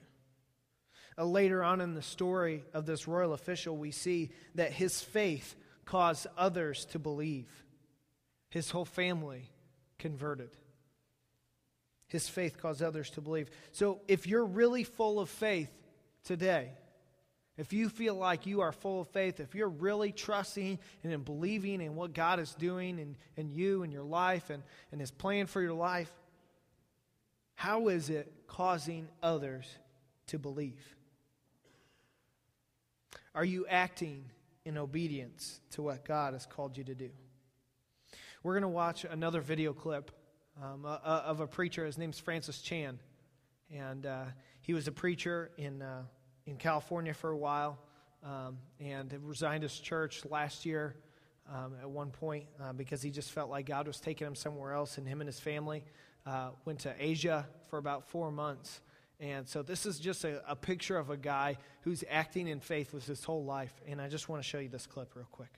Uh, 1.15 1.25
later 1.25 1.63
on 1.63 1.79
in 1.79 1.93
the 1.93 2.01
story 2.01 2.63
of 2.73 2.87
this 2.87 3.07
royal 3.07 3.33
official, 3.33 3.77
we 3.77 3.91
see 3.91 4.31
that 4.55 4.71
his 4.71 4.99
faith 4.99 5.55
caused 5.85 6.25
others 6.35 6.85
to 6.85 6.97
believe. 6.97 7.47
His 8.49 8.71
whole 8.71 8.85
family 8.85 9.51
converted. 9.99 10.49
His 12.07 12.27
faith 12.27 12.57
caused 12.57 12.81
others 12.81 13.11
to 13.11 13.21
believe. 13.21 13.49
So 13.71 14.01
if 14.07 14.25
you're 14.25 14.45
really 14.45 14.83
full 14.83 15.19
of 15.19 15.29
faith 15.29 15.69
today, 16.23 16.71
if 17.55 17.73
you 17.73 17.89
feel 17.89 18.15
like 18.15 18.45
you 18.45 18.61
are 18.61 18.71
full 18.71 19.01
of 19.01 19.09
faith, 19.09 19.39
if 19.39 19.53
you're 19.53 19.69
really 19.69 20.11
trusting 20.11 20.79
and 21.03 21.25
believing 21.25 21.81
in 21.81 21.93
what 21.93 22.13
God 22.13 22.39
is 22.39 22.55
doing 22.55 22.97
in, 22.97 23.15
in 23.35 23.51
you 23.51 23.83
and 23.83 23.93
your 23.93 24.03
life 24.03 24.49
and, 24.49 24.63
and 24.91 24.99
His 24.99 25.11
plan 25.11 25.45
for 25.45 25.61
your 25.61 25.73
life, 25.73 26.11
how 27.55 27.89
is 27.89 28.09
it 28.09 28.31
causing 28.47 29.09
others 29.21 29.67
to 30.27 30.39
believe? 30.39 30.81
Are 33.35 33.45
you 33.45 33.67
acting 33.67 34.23
in 34.63 34.77
obedience 34.77 35.59
to 35.71 35.81
what 35.81 36.05
God 36.05 36.33
has 36.33 36.45
called 36.45 36.77
you 36.77 36.85
to 36.85 36.95
do? 36.95 37.09
We're 38.43 38.53
going 38.53 38.63
to 38.63 38.67
watch 38.69 39.05
another 39.05 39.41
video 39.41 39.73
clip 39.73 40.11
um, 40.61 40.85
uh, 40.85 40.99
of 41.03 41.39
a 41.39 41.47
preacher. 41.47 41.85
His 41.85 41.97
name's 41.97 42.19
Francis 42.19 42.61
Chan. 42.61 42.99
And 43.73 44.05
uh, 44.05 44.25
he 44.61 44.73
was 44.73 44.87
a 44.87 44.91
preacher 44.91 45.51
in. 45.57 45.81
Uh, 45.81 46.03
in 46.49 46.57
California 46.57 47.13
for 47.13 47.29
a 47.29 47.37
while 47.37 47.77
um, 48.23 48.57
and 48.79 49.15
resigned 49.21 49.63
his 49.63 49.79
church 49.79 50.25
last 50.25 50.65
year 50.65 50.95
um, 51.47 51.75
at 51.81 51.89
one 51.89 52.09
point 52.09 52.45
uh, 52.61 52.73
because 52.73 53.01
he 53.01 53.11
just 53.11 53.31
felt 53.31 53.49
like 53.49 53.65
God 53.65 53.87
was 53.87 53.99
taking 53.99 54.27
him 54.27 54.35
somewhere 54.35 54.73
else, 54.73 54.97
and 54.97 55.07
him 55.07 55.21
and 55.21 55.27
his 55.27 55.39
family 55.39 55.83
uh, 56.25 56.49
went 56.65 56.79
to 56.79 56.93
Asia 56.99 57.47
for 57.69 57.77
about 57.77 58.07
four 58.09 58.31
months. 58.31 58.81
And 59.19 59.47
so 59.47 59.61
this 59.61 59.85
is 59.85 59.99
just 59.99 60.23
a, 60.23 60.41
a 60.49 60.55
picture 60.55 60.97
of 60.97 61.09
a 61.09 61.17
guy 61.17 61.57
who's 61.81 62.03
acting 62.09 62.47
in 62.47 62.59
faith 62.59 62.93
with 62.93 63.05
his 63.05 63.23
whole 63.23 63.43
life. 63.43 63.73
And 63.87 64.01
I 64.01 64.07
just 64.07 64.29
want 64.29 64.41
to 64.41 64.47
show 64.47 64.59
you 64.59 64.69
this 64.69 64.87
clip 64.87 65.15
real 65.15 65.27
quick. 65.31 65.49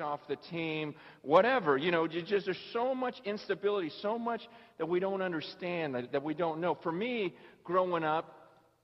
Off 0.00 0.20
the 0.28 0.36
team, 0.36 0.94
whatever. 1.22 1.76
You 1.76 1.90
know, 1.90 2.06
just 2.06 2.44
there's 2.44 2.58
so 2.72 2.94
much 2.94 3.16
instability, 3.24 3.90
so 4.00 4.18
much 4.18 4.42
that 4.78 4.86
we 4.86 5.00
don't 5.00 5.22
understand, 5.22 5.94
that, 5.94 6.12
that 6.12 6.22
we 6.22 6.34
don't 6.34 6.60
know. 6.60 6.76
For 6.82 6.92
me, 6.92 7.34
growing 7.64 8.04
up, 8.04 8.36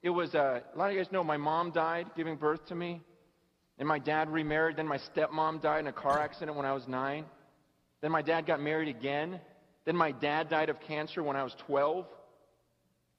it 0.03 0.11
was 0.11 0.35
uh, 0.35 0.61
a 0.75 0.79
lot 0.79 0.89
of 0.89 0.97
you 0.97 1.03
guys 1.03 1.11
know 1.13 1.25
my 1.25 1.37
mom 1.37 1.71
died 1.71 2.07
giving 2.17 2.37
birth 2.37 2.67
to 2.67 2.75
me, 2.75 3.01
and 3.79 3.89
my 3.89 3.99
dad 3.99 4.31
remarried. 4.31 4.77
Then 4.77 4.87
my 4.87 4.99
stepmom 4.99 5.63
died 5.63 5.81
in 5.81 5.87
a 5.87 5.93
car 5.93 6.21
accident 6.21 6.57
when 6.57 6.67
I 6.67 6.73
was 6.73 6.87
nine. 6.87 7.25
Then 8.01 8.13
my 8.13 8.23
dad 8.23 8.47
got 8.47 8.61
married 8.61 8.89
again. 8.89 9.41
Then 9.85 9.97
my 9.97 10.13
dad 10.13 10.49
died 10.49 10.69
of 10.69 10.81
cancer 10.81 11.23
when 11.23 11.37
I 11.37 11.43
was 11.43 11.55
12. 11.67 12.07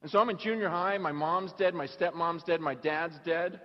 And 0.02 0.10
so 0.10 0.18
I'm 0.20 0.30
in 0.30 0.38
junior 0.38 0.68
high. 0.68 0.96
My 0.98 1.12
mom's 1.12 1.52
dead. 1.52 1.74
My 1.74 1.86
stepmom's 1.86 2.44
dead. 2.44 2.60
My 2.60 2.74
dad's 2.74 3.16
dead. 3.24 3.60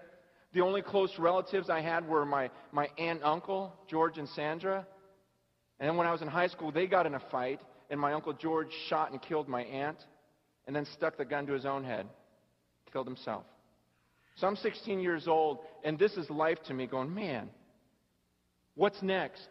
The 0.54 0.62
only 0.62 0.82
close 0.82 1.12
relatives 1.18 1.70
I 1.70 1.82
had 1.82 2.08
were 2.08 2.26
my, 2.26 2.50
my 2.72 2.86
aunt 2.98 3.20
and 3.20 3.24
uncle, 3.24 3.74
George 3.90 4.18
and 4.18 4.30
Sandra. 4.30 4.86
And 5.80 5.90
then 5.90 5.98
when 5.98 6.06
I 6.06 6.12
was 6.12 6.22
in 6.22 6.28
high 6.28 6.48
school, 6.48 6.72
they 6.72 6.86
got 6.86 7.06
in 7.06 7.16
a 7.16 7.22
fight, 7.32 7.60
and 7.90 8.00
my 8.00 8.14
uncle 8.14 8.34
George 8.34 8.70
shot 8.88 9.12
and 9.12 9.22
killed 9.22 9.48
my 9.48 9.64
aunt, 9.64 9.98
and 10.68 10.76
then 10.76 10.86
stuck 10.94 11.18
the 11.18 11.26
gun 11.26 11.48
to 11.48 11.54
his 11.54 11.66
own 11.66 11.84
head, 11.84 12.06
killed 12.92 13.08
himself. 13.08 13.44
So 14.36 14.48
I'm 14.48 14.56
16 14.56 15.00
years 15.00 15.28
old, 15.28 15.60
and 15.84 15.98
this 15.98 16.14
is 16.14 16.30
life 16.30 16.58
to 16.68 16.74
me, 16.74 16.88
going, 16.88 17.14
man, 17.14 17.50
what's 18.76 19.02
next? 19.02 19.48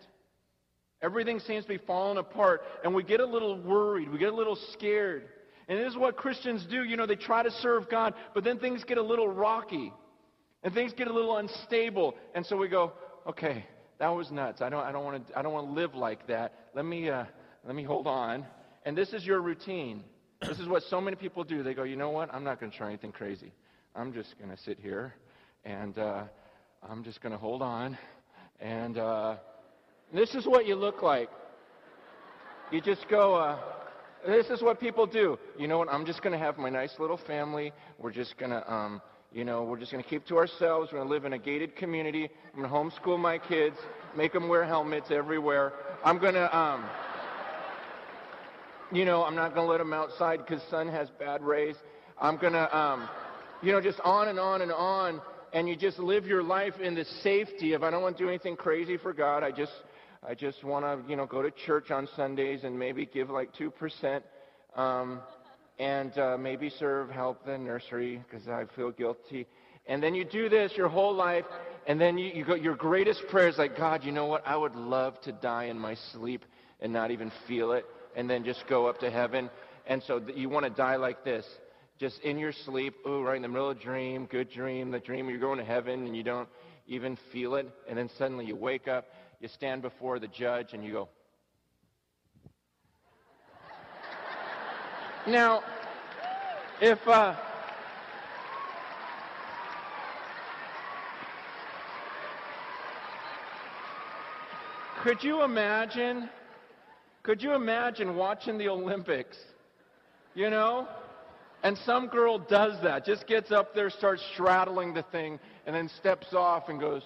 Everything 1.03 1.41
seems 1.41 1.65
to 1.65 1.69
be 1.69 1.79
falling 1.79 2.19
apart, 2.19 2.63
and 2.85 2.95
we 2.95 3.03
get 3.03 3.19
a 3.19 3.27
little 3.27 3.61
worried, 3.61 4.09
we 4.09 4.19
get 4.19 4.33
a 4.33 4.37
little 4.37 4.59
scared. 4.73 5.25
And 5.69 5.79
this 5.79 5.91
is 5.91 5.99
what 5.99 6.17
Christians 6.17 6.67
do. 6.69 6.85
You 6.85 6.97
know, 6.97 7.07
they 7.07 7.17
try 7.17 7.43
to 7.43 7.51
serve 7.51 7.89
God, 7.89 8.15
but 8.35 8.45
then 8.45 8.59
things 8.59 8.85
get 8.85 8.99
a 8.99 9.03
little 9.03 9.29
rocky. 9.29 9.93
And 10.63 10.73
things 10.73 10.93
get 10.93 11.09
a 11.09 11.13
little 11.13 11.37
unstable. 11.37 12.15
And 12.35 12.47
so 12.47 12.57
we 12.57 12.69
go, 12.69 12.93
okay, 13.27 13.65
that 13.99 14.09
was 14.09 14.31
nuts. 14.31 14.63
I 14.63 14.69
don't, 14.69 14.85
I 14.85 14.93
don't 14.93 15.05
want 15.05 15.29
to, 15.29 15.39
I 15.39 15.43
don't 15.43 15.53
want 15.53 15.69
to 15.69 15.73
live 15.73 15.95
like 15.95 16.27
that. 16.29 16.55
Let 16.75 16.85
me, 16.85 17.09
uh, 17.09 17.25
let 17.65 17.75
me 17.75 17.83
hold 17.83 18.07
on. 18.07 18.47
And 18.85 18.97
this 18.97 19.13
is 19.13 19.25
your 19.25 19.41
routine. 19.41 20.05
This 20.41 20.59
is 20.59 20.69
what 20.69 20.83
so 20.85 21.01
many 21.01 21.17
people 21.17 21.45
do. 21.45 21.63
They 21.63 21.75
go, 21.75 21.85
you 21.85 21.97
know 21.97 22.11
what? 22.11 22.33
I'm 22.35 22.45
not 22.45 22.59
going 22.59 22.73
to 22.73 22.77
try 22.77 22.89
anything 22.89 23.13
crazy. 23.13 23.53
I'm 23.95 24.13
just 24.13 24.37
going 24.39 24.51
to 24.51 24.61
sit 24.63 24.79
here 24.81 25.15
and 25.65 25.97
uh, 25.99 26.25
I'm 26.89 27.05
just 27.05 27.21
going 27.21 27.33
to 27.33 27.39
hold 27.39 27.63
on. 27.63 27.97
And 28.61 28.99
uh, 28.99 29.37
this 30.13 30.35
is 30.35 30.47
what 30.47 30.67
you 30.67 30.75
look 30.75 31.03
like. 31.03 31.29
You 32.73 32.81
just 32.81 33.09
go, 33.09 33.35
uh, 33.35 33.59
this 34.27 34.47
is 34.47 34.63
what 34.63 34.81
people 34.81 35.07
do. 35.07 35.39
You 35.59 35.69
know 35.69 35.79
what? 35.79 35.89
I'm 35.89 36.07
just 36.07 36.23
going 36.23 36.33
to 36.33 36.39
have 36.39 36.59
my 36.59 36.71
nice 36.71 36.95
little 36.99 37.19
family. 37.19 37.73
We're 37.99 38.13
just 38.13 38.39
going 38.39 38.51
to, 38.51 38.73
um, 38.73 39.03
you 39.33 39.45
know, 39.45 39.63
we're 39.63 39.79
just 39.79 39.91
going 39.91 40.03
to 40.05 40.09
keep 40.09 40.27
to 40.27 40.37
ourselves. 40.37 40.91
We're 40.93 40.99
going 40.99 41.09
to 41.09 41.15
live 41.15 41.25
in 41.25 41.33
a 41.33 41.39
gated 41.39 41.75
community. 41.77 42.29
I'm 42.53 42.61
going 42.61 42.71
to 42.71 42.75
homeschool 42.75 43.19
my 43.19 43.39
kids, 43.39 43.77
make 44.17 44.33
them 44.33 44.49
wear 44.49 44.65
helmets 44.65 45.07
everywhere. 45.11 45.73
I'm 46.05 46.19
going 46.19 46.35
to, 46.35 46.57
um, 46.57 46.85
you 48.93 49.07
know, 49.07 49.25
I'm 49.25 49.35
not 49.35 49.55
going 49.55 49.67
to 49.67 49.71
let 49.71 49.79
them 49.79 49.95
outside 49.95 50.41
because 50.45 50.63
sun 50.71 50.89
has 50.89 51.09
bad 51.19 51.43
rays. 51.43 51.77
I'm 52.21 52.37
going 52.37 52.53
to, 52.53 52.77
um, 52.77 53.09
you 53.63 53.73
know, 53.73 53.81
just 53.81 54.01
on 54.01 54.29
and 54.29 54.39
on 54.39 54.61
and 54.61 54.73
on. 54.73 55.23
And 55.55 55.69
you 55.69 55.77
just 55.77 55.99
live 55.99 56.27
your 56.27 56.43
life 56.43 56.75
in 56.83 56.95
the 56.95 57.05
safety 57.23 57.73
of 57.73 57.83
I 57.83 57.91
don't 57.91 58.03
want 58.03 58.17
to 58.19 58.23
do 58.23 58.29
anything 58.29 58.57
crazy 58.57 58.97
for 58.97 59.13
God. 59.13 59.43
I 59.43 59.51
just, 59.51 59.73
I 60.27 60.35
just 60.35 60.63
want 60.65 60.85
to, 60.85 61.11
you 61.11 61.17
know, 61.17 61.27
go 61.27 61.43
to 61.43 61.51
church 61.67 61.91
on 61.91 62.09
Sundays 62.17 62.65
and 62.65 62.79
maybe 62.79 63.07
give 63.07 63.29
like 63.31 63.53
two 63.55 63.71
percent. 63.71 64.25
Um, 64.77 65.21
and 65.83 66.17
uh, 66.17 66.37
maybe 66.39 66.71
serve, 66.71 67.11
help 67.11 67.45
the 67.45 67.59
nursery 67.59 68.23
because 68.31 68.47
I 68.47 68.67
feel 68.77 68.93
guilty. 68.93 69.49
And 69.87 70.01
then 70.01 70.15
you 70.15 70.25
do 70.25 70.49
this 70.49 70.71
your 70.77 70.87
whole 70.87 71.13
life, 71.13 71.45
and 71.89 72.01
then 72.01 72.19
you, 72.19 72.31
you 72.33 72.45
go, 72.45 72.55
your 72.55 72.77
greatest 72.77 73.27
prayer 73.29 73.49
is 73.49 73.59
like, 73.59 73.77
God, 73.77 74.05
you 74.05 74.13
know 74.13 74.27
what? 74.27 74.47
I 74.47 74.57
would 74.57 74.77
love 74.77 75.21
to 75.23 75.33
die 75.33 75.65
in 75.65 75.77
my 75.77 75.97
sleep 76.13 76.45
and 76.79 76.93
not 76.93 77.11
even 77.11 77.33
feel 77.49 77.73
it, 77.73 77.85
and 78.15 78.31
then 78.31 78.45
just 78.45 78.65
go 78.69 78.87
up 78.87 79.01
to 79.01 79.11
heaven. 79.11 79.51
And 79.85 80.01
so 80.05 80.23
you 80.33 80.49
want 80.49 80.67
to 80.67 80.71
die 80.71 80.95
like 80.95 81.25
this, 81.25 81.45
just 81.99 82.21
in 82.21 82.39
your 82.39 82.53
sleep, 82.53 82.95
ooh, 83.05 83.25
right 83.25 83.35
in 83.35 83.43
the 83.43 83.49
middle 83.49 83.71
of 83.71 83.77
a 83.77 83.81
dream, 83.81 84.27
good 84.27 84.51
dream, 84.51 84.93
the 84.93 85.01
dream 85.01 85.29
you're 85.29 85.41
going 85.41 85.59
to 85.59 85.65
heaven 85.65 86.07
and 86.07 86.17
you 86.17 86.23
don't 86.23 86.49
even 86.87 87.19
feel 87.33 87.57
it, 87.57 87.69
and 87.89 87.99
then 87.99 88.09
suddenly 88.19 88.45
you 88.45 88.55
wake 88.55 88.87
up, 88.87 89.07
you 89.41 89.49
stand 89.49 89.83
before 89.83 90.21
the 90.21 90.29
judge, 90.29 90.75
and 90.75 90.85
you 90.85 90.93
go, 90.93 91.09
Now, 95.27 95.63
if 96.81 96.99
uh, 97.07 97.37
could 105.03 105.23
you 105.23 105.45
imagine? 105.45 106.29
Could 107.23 107.41
you 107.41 107.55
imagine 107.55 108.17
watching 108.17 108.59
the 108.59 108.69
Olympics? 108.69 109.37
You 110.35 110.51
know, 110.51 110.89
And 111.63 111.79
some 111.79 112.09
girl 112.09 112.39
does 112.39 112.83
that, 112.83 113.05
just 113.05 113.27
gets 113.29 113.53
up 113.53 113.75
there, 113.75 113.89
starts 113.91 114.23
straddling 114.33 114.95
the 114.95 115.05
thing, 115.05 115.39
and 115.67 115.77
then 115.77 115.89
steps 115.89 116.35
off 116.35 116.69
and 116.69 116.81
goes, 116.81 117.03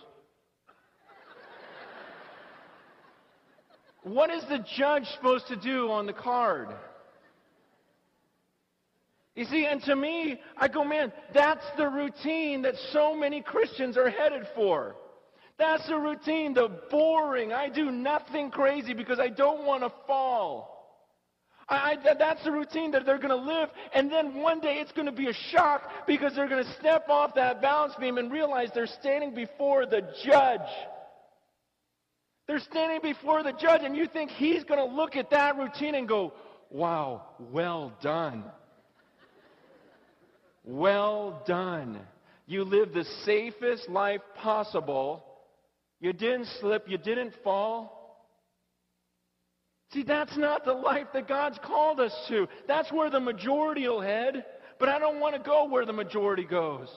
What 4.02 4.30
is 4.30 4.44
the 4.48 4.64
judge 4.76 5.04
supposed 5.16 5.48
to 5.48 5.56
do 5.56 5.90
on 5.90 6.06
the 6.06 6.12
card? 6.12 6.68
You 9.36 9.44
see, 9.44 9.66
and 9.66 9.82
to 9.84 9.94
me, 9.94 10.40
I 10.56 10.66
go, 10.66 10.82
man, 10.82 11.12
that's 11.34 11.64
the 11.76 11.88
routine 11.88 12.62
that 12.62 12.74
so 12.90 13.14
many 13.14 13.42
Christians 13.42 13.98
are 13.98 14.08
headed 14.08 14.48
for. 14.54 14.96
That's 15.58 15.86
the 15.86 15.96
routine, 15.96 16.54
the 16.54 16.70
boring, 16.90 17.52
I 17.52 17.68
do 17.68 17.90
nothing 17.90 18.50
crazy 18.50 18.94
because 18.94 19.20
I 19.20 19.28
don't 19.28 19.64
want 19.64 19.82
to 19.82 19.92
fall. 20.06 20.72
I, 21.68 21.96
I, 22.04 22.14
that's 22.14 22.44
the 22.44 22.52
routine 22.52 22.90
that 22.92 23.04
they're 23.04 23.18
going 23.18 23.28
to 23.28 23.36
live, 23.36 23.70
and 23.92 24.10
then 24.10 24.34
one 24.34 24.60
day 24.60 24.78
it's 24.78 24.92
going 24.92 25.06
to 25.06 25.12
be 25.12 25.28
a 25.28 25.32
shock 25.32 25.82
because 26.06 26.34
they're 26.34 26.48
going 26.48 26.64
to 26.64 26.72
step 26.74 27.08
off 27.08 27.34
that 27.34 27.60
balance 27.60 27.94
beam 27.98 28.18
and 28.18 28.30
realize 28.30 28.70
they're 28.74 28.86
standing 28.86 29.34
before 29.34 29.84
the 29.86 30.02
judge. 30.24 30.60
They're 32.46 32.60
standing 32.60 33.00
before 33.02 33.42
the 33.42 33.52
judge, 33.52 33.82
and 33.82 33.96
you 33.96 34.06
think 34.06 34.30
he's 34.30 34.64
going 34.64 34.78
to 34.78 34.94
look 34.94 35.16
at 35.16 35.30
that 35.30 35.58
routine 35.58 35.94
and 35.94 36.06
go, 36.06 36.32
Wow, 36.70 37.22
well 37.38 37.92
done. 38.02 38.44
Well 40.66 41.42
done. 41.46 42.00
You 42.46 42.64
lived 42.64 42.92
the 42.92 43.04
safest 43.24 43.88
life 43.88 44.20
possible. 44.34 45.24
You 46.00 46.12
didn't 46.12 46.48
slip, 46.60 46.88
you 46.88 46.98
didn't 46.98 47.32
fall. 47.42 47.96
See, 49.92 50.02
that's 50.02 50.36
not 50.36 50.64
the 50.64 50.72
life 50.72 51.06
that 51.14 51.28
God's 51.28 51.58
called 51.62 52.00
us 52.00 52.12
to. 52.28 52.48
That's 52.66 52.90
where 52.92 53.08
the 53.08 53.20
majority 53.20 53.86
will 53.86 54.00
head, 54.00 54.44
but 54.80 54.88
I 54.88 54.98
don't 54.98 55.20
want 55.20 55.36
to 55.36 55.40
go 55.40 55.68
where 55.68 55.86
the 55.86 55.92
majority 55.92 56.44
goes. 56.44 56.88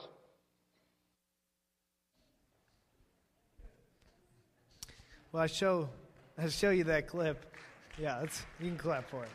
Well, 5.30 5.44
I 5.44 5.46
show, 5.46 5.88
I 6.36 6.48
show 6.48 6.70
you 6.70 6.84
that 6.84 7.06
clip. 7.06 7.46
Yeah, 7.96 8.24
you 8.58 8.70
can 8.70 8.78
clap 8.78 9.08
for 9.08 9.22
it. 9.22 9.30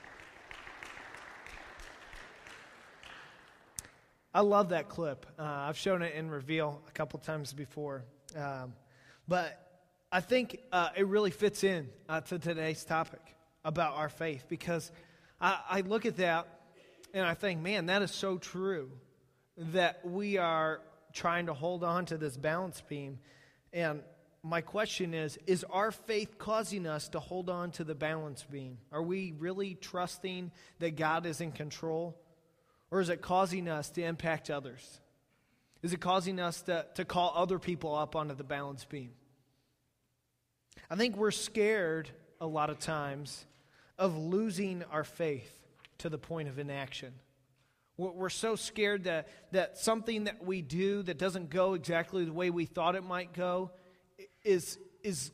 I 4.36 4.42
love 4.42 4.70
that 4.70 4.90
clip. 4.90 5.26
Uh, 5.40 5.44
I've 5.44 5.78
shown 5.78 6.02
it 6.02 6.14
in 6.14 6.30
Reveal 6.30 6.82
a 6.90 6.92
couple 6.92 7.18
times 7.20 7.54
before. 7.54 8.04
Um, 8.36 8.74
but 9.30 9.58
I 10.12 10.20
think 10.20 10.60
uh, 10.74 10.90
it 10.94 11.08
really 11.08 11.32
fits 11.32 11.64
in 11.64 11.88
uh, 12.10 12.20
to 12.20 12.38
today's 12.38 12.84
topic 12.84 13.22
about 13.64 13.96
our 13.96 14.10
faith 14.10 14.44
because 14.50 14.92
I, 15.40 15.60
I 15.70 15.82
look 15.82 16.06
at 16.06 16.18
that 16.18 16.48
and 17.14 17.26
I 17.26 17.34
think, 17.34 17.62
man, 17.62 17.86
that 17.86 18.02
is 18.02 18.12
so 18.12 18.38
true 18.38 18.92
that 19.56 20.02
we 20.06 20.36
are 20.36 20.82
trying 21.14 21.46
to 21.46 21.54
hold 21.54 21.86
on 21.86 22.06
to 22.08 22.18
this 22.18 22.36
balance 22.36 22.84
beam. 22.90 23.20
And 23.72 24.02
my 24.44 24.60
question 24.60 25.14
is 25.14 25.40
Is 25.48 25.64
our 25.70 25.92
faith 25.92 26.38
causing 26.38 26.88
us 26.88 27.08
to 27.10 27.22
hold 27.22 27.50
on 27.50 27.72
to 27.72 27.86
the 27.86 27.96
balance 27.96 28.44
beam? 28.44 28.80
Are 28.92 29.02
we 29.02 29.34
really 29.40 29.76
trusting 29.76 30.52
that 30.80 30.98
God 30.98 31.26
is 31.26 31.40
in 31.40 31.54
control? 31.54 32.18
Or 32.96 33.02
is 33.02 33.10
it 33.10 33.22
causing 33.22 33.68
us 33.68 33.90
to 33.90 34.04
impact 34.06 34.50
others? 34.50 35.02
Is 35.84 35.92
it 35.92 36.00
causing 36.00 36.40
us 36.40 36.62
to, 36.62 36.86
to 36.96 37.04
call 37.04 37.34
other 37.36 37.60
people 37.60 37.94
up 37.94 38.16
onto 38.16 38.34
the 38.36 38.46
balance 38.46 38.86
beam? 38.86 39.12
I 40.90 40.96
think 40.96 41.18
we're 41.18 41.32
scared 41.32 42.10
a 42.40 42.48
lot 42.48 42.70
of 42.70 42.80
times 42.80 43.46
of 43.98 44.16
losing 44.16 44.82
our 44.94 45.04
faith 45.04 45.52
to 45.98 46.08
the 46.08 46.18
point 46.18 46.48
of 46.48 46.58
inaction. 46.58 47.12
We're 47.98 48.30
so 48.30 48.56
scared 48.56 49.04
that, 49.04 49.28
that 49.52 49.78
something 49.78 50.24
that 50.24 50.46
we 50.46 50.62
do 50.62 51.04
that 51.04 51.18
doesn't 51.18 51.50
go 51.50 51.74
exactly 51.74 52.24
the 52.24 52.32
way 52.32 52.50
we 52.50 52.64
thought 52.64 52.96
it 52.96 53.04
might 53.04 53.34
go 53.34 53.72
is, 54.46 54.80
is, 55.04 55.34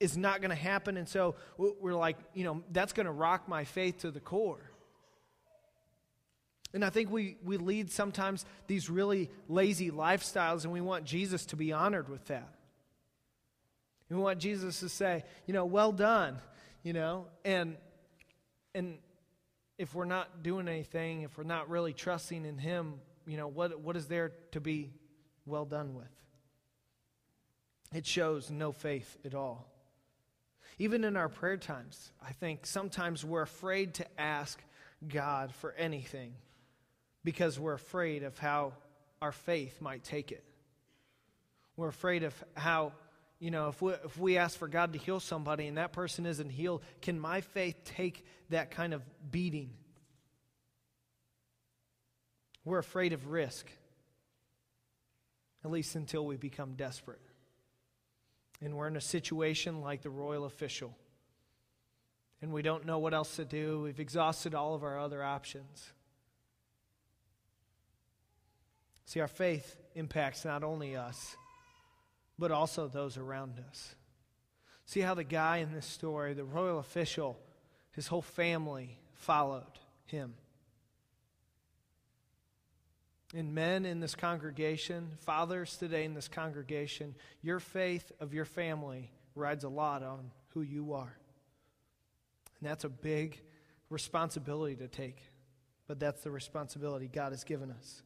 is 0.00 0.16
not 0.16 0.40
going 0.40 0.50
to 0.50 0.56
happen. 0.56 0.96
And 0.96 1.08
so 1.08 1.36
we're 1.56 1.94
like, 1.94 2.16
you 2.34 2.42
know, 2.42 2.64
that's 2.72 2.92
going 2.92 3.06
to 3.06 3.12
rock 3.12 3.48
my 3.48 3.62
faith 3.62 3.98
to 3.98 4.10
the 4.10 4.18
core. 4.18 4.71
And 6.74 6.84
I 6.84 6.90
think 6.90 7.10
we, 7.10 7.36
we 7.44 7.58
lead 7.58 7.90
sometimes 7.90 8.46
these 8.66 8.88
really 8.88 9.30
lazy 9.48 9.90
lifestyles, 9.90 10.64
and 10.64 10.72
we 10.72 10.80
want 10.80 11.04
Jesus 11.04 11.44
to 11.46 11.56
be 11.56 11.72
honored 11.72 12.08
with 12.08 12.26
that. 12.26 12.48
And 14.08 14.18
we 14.18 14.24
want 14.24 14.38
Jesus 14.38 14.80
to 14.80 14.88
say, 14.88 15.24
you 15.46 15.54
know, 15.54 15.64
well 15.64 15.92
done, 15.92 16.38
you 16.82 16.92
know, 16.92 17.26
and 17.44 17.76
and 18.74 18.98
if 19.78 19.94
we're 19.94 20.06
not 20.06 20.42
doing 20.42 20.68
anything, 20.68 21.22
if 21.22 21.36
we're 21.36 21.44
not 21.44 21.68
really 21.68 21.92
trusting 21.92 22.44
in 22.44 22.56
Him, 22.56 23.00
you 23.26 23.36
know, 23.36 23.48
what 23.48 23.80
what 23.80 23.96
is 23.96 24.06
there 24.06 24.32
to 24.52 24.60
be 24.60 24.90
well 25.44 25.64
done 25.64 25.94
with? 25.94 26.10
It 27.94 28.06
shows 28.06 28.50
no 28.50 28.72
faith 28.72 29.18
at 29.24 29.34
all. 29.34 29.68
Even 30.78 31.04
in 31.04 31.16
our 31.16 31.28
prayer 31.28 31.58
times, 31.58 32.12
I 32.26 32.32
think 32.32 32.64
sometimes 32.64 33.24
we're 33.24 33.42
afraid 33.42 33.94
to 33.94 34.20
ask 34.20 34.62
God 35.06 35.54
for 35.54 35.72
anything 35.72 36.34
because 37.24 37.58
we're 37.58 37.74
afraid 37.74 38.22
of 38.22 38.38
how 38.38 38.72
our 39.20 39.32
faith 39.32 39.80
might 39.80 40.02
take 40.02 40.32
it. 40.32 40.44
We're 41.76 41.88
afraid 41.88 42.22
of 42.22 42.34
how, 42.54 42.92
you 43.38 43.50
know, 43.50 43.68
if 43.68 43.80
we, 43.80 43.92
if 44.04 44.18
we 44.18 44.36
ask 44.36 44.58
for 44.58 44.68
God 44.68 44.92
to 44.92 44.98
heal 44.98 45.20
somebody 45.20 45.66
and 45.66 45.78
that 45.78 45.92
person 45.92 46.26
isn't 46.26 46.50
healed, 46.50 46.82
can 47.00 47.18
my 47.18 47.40
faith 47.40 47.76
take 47.84 48.26
that 48.50 48.70
kind 48.70 48.92
of 48.92 49.02
beating? 49.30 49.70
We're 52.64 52.78
afraid 52.78 53.12
of 53.12 53.28
risk, 53.28 53.66
at 55.64 55.70
least 55.70 55.94
until 55.96 56.26
we 56.26 56.36
become 56.36 56.74
desperate. 56.74 57.20
And 58.60 58.74
we're 58.74 58.86
in 58.86 58.96
a 58.96 59.00
situation 59.00 59.80
like 59.80 60.02
the 60.02 60.10
royal 60.10 60.44
official. 60.44 60.96
And 62.40 62.52
we 62.52 62.62
don't 62.62 62.86
know 62.86 62.98
what 62.98 63.14
else 63.14 63.36
to 63.36 63.44
do. 63.44 63.82
We've 63.82 64.00
exhausted 64.00 64.54
all 64.54 64.74
of 64.74 64.84
our 64.84 64.98
other 64.98 65.22
options. 65.22 65.92
See, 69.06 69.20
our 69.20 69.28
faith 69.28 69.76
impacts 69.94 70.44
not 70.44 70.62
only 70.62 70.96
us, 70.96 71.36
but 72.38 72.50
also 72.50 72.88
those 72.88 73.16
around 73.16 73.62
us. 73.68 73.94
See 74.86 75.00
how 75.00 75.14
the 75.14 75.24
guy 75.24 75.58
in 75.58 75.72
this 75.72 75.86
story, 75.86 76.34
the 76.34 76.44
royal 76.44 76.78
official, 76.78 77.38
his 77.92 78.06
whole 78.06 78.22
family 78.22 78.98
followed 79.14 79.78
him. 80.06 80.34
And 83.34 83.54
men 83.54 83.86
in 83.86 84.00
this 84.00 84.14
congregation, 84.14 85.12
fathers 85.20 85.76
today 85.76 86.04
in 86.04 86.14
this 86.14 86.28
congregation, 86.28 87.14
your 87.40 87.60
faith 87.60 88.12
of 88.20 88.34
your 88.34 88.44
family 88.44 89.10
rides 89.34 89.64
a 89.64 89.68
lot 89.68 90.02
on 90.02 90.30
who 90.48 90.60
you 90.60 90.92
are. 90.92 91.16
And 92.60 92.68
that's 92.68 92.84
a 92.84 92.90
big 92.90 93.40
responsibility 93.88 94.76
to 94.76 94.88
take. 94.88 95.22
But 95.86 95.98
that's 95.98 96.22
the 96.22 96.30
responsibility 96.30 97.08
God 97.08 97.32
has 97.32 97.44
given 97.44 97.70
us. 97.70 98.02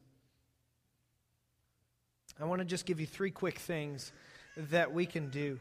I 2.39 2.45
want 2.45 2.59
to 2.59 2.65
just 2.65 2.85
give 2.85 2.99
you 2.99 3.07
three 3.07 3.31
quick 3.31 3.57
things 3.57 4.11
that 4.55 4.93
we 4.93 5.05
can 5.07 5.29
do 5.29 5.59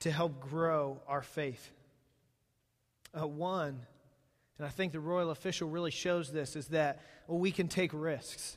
to 0.00 0.10
help 0.10 0.40
grow 0.40 1.00
our 1.06 1.22
faith. 1.22 1.70
Uh, 3.18 3.26
one, 3.26 3.80
and 4.58 4.66
I 4.66 4.70
think 4.70 4.92
the 4.92 5.00
royal 5.00 5.30
official 5.30 5.68
really 5.68 5.92
shows 5.92 6.32
this, 6.32 6.56
is 6.56 6.68
that 6.68 7.00
well, 7.28 7.38
we 7.38 7.52
can 7.52 7.68
take 7.68 7.92
risks. 7.94 8.56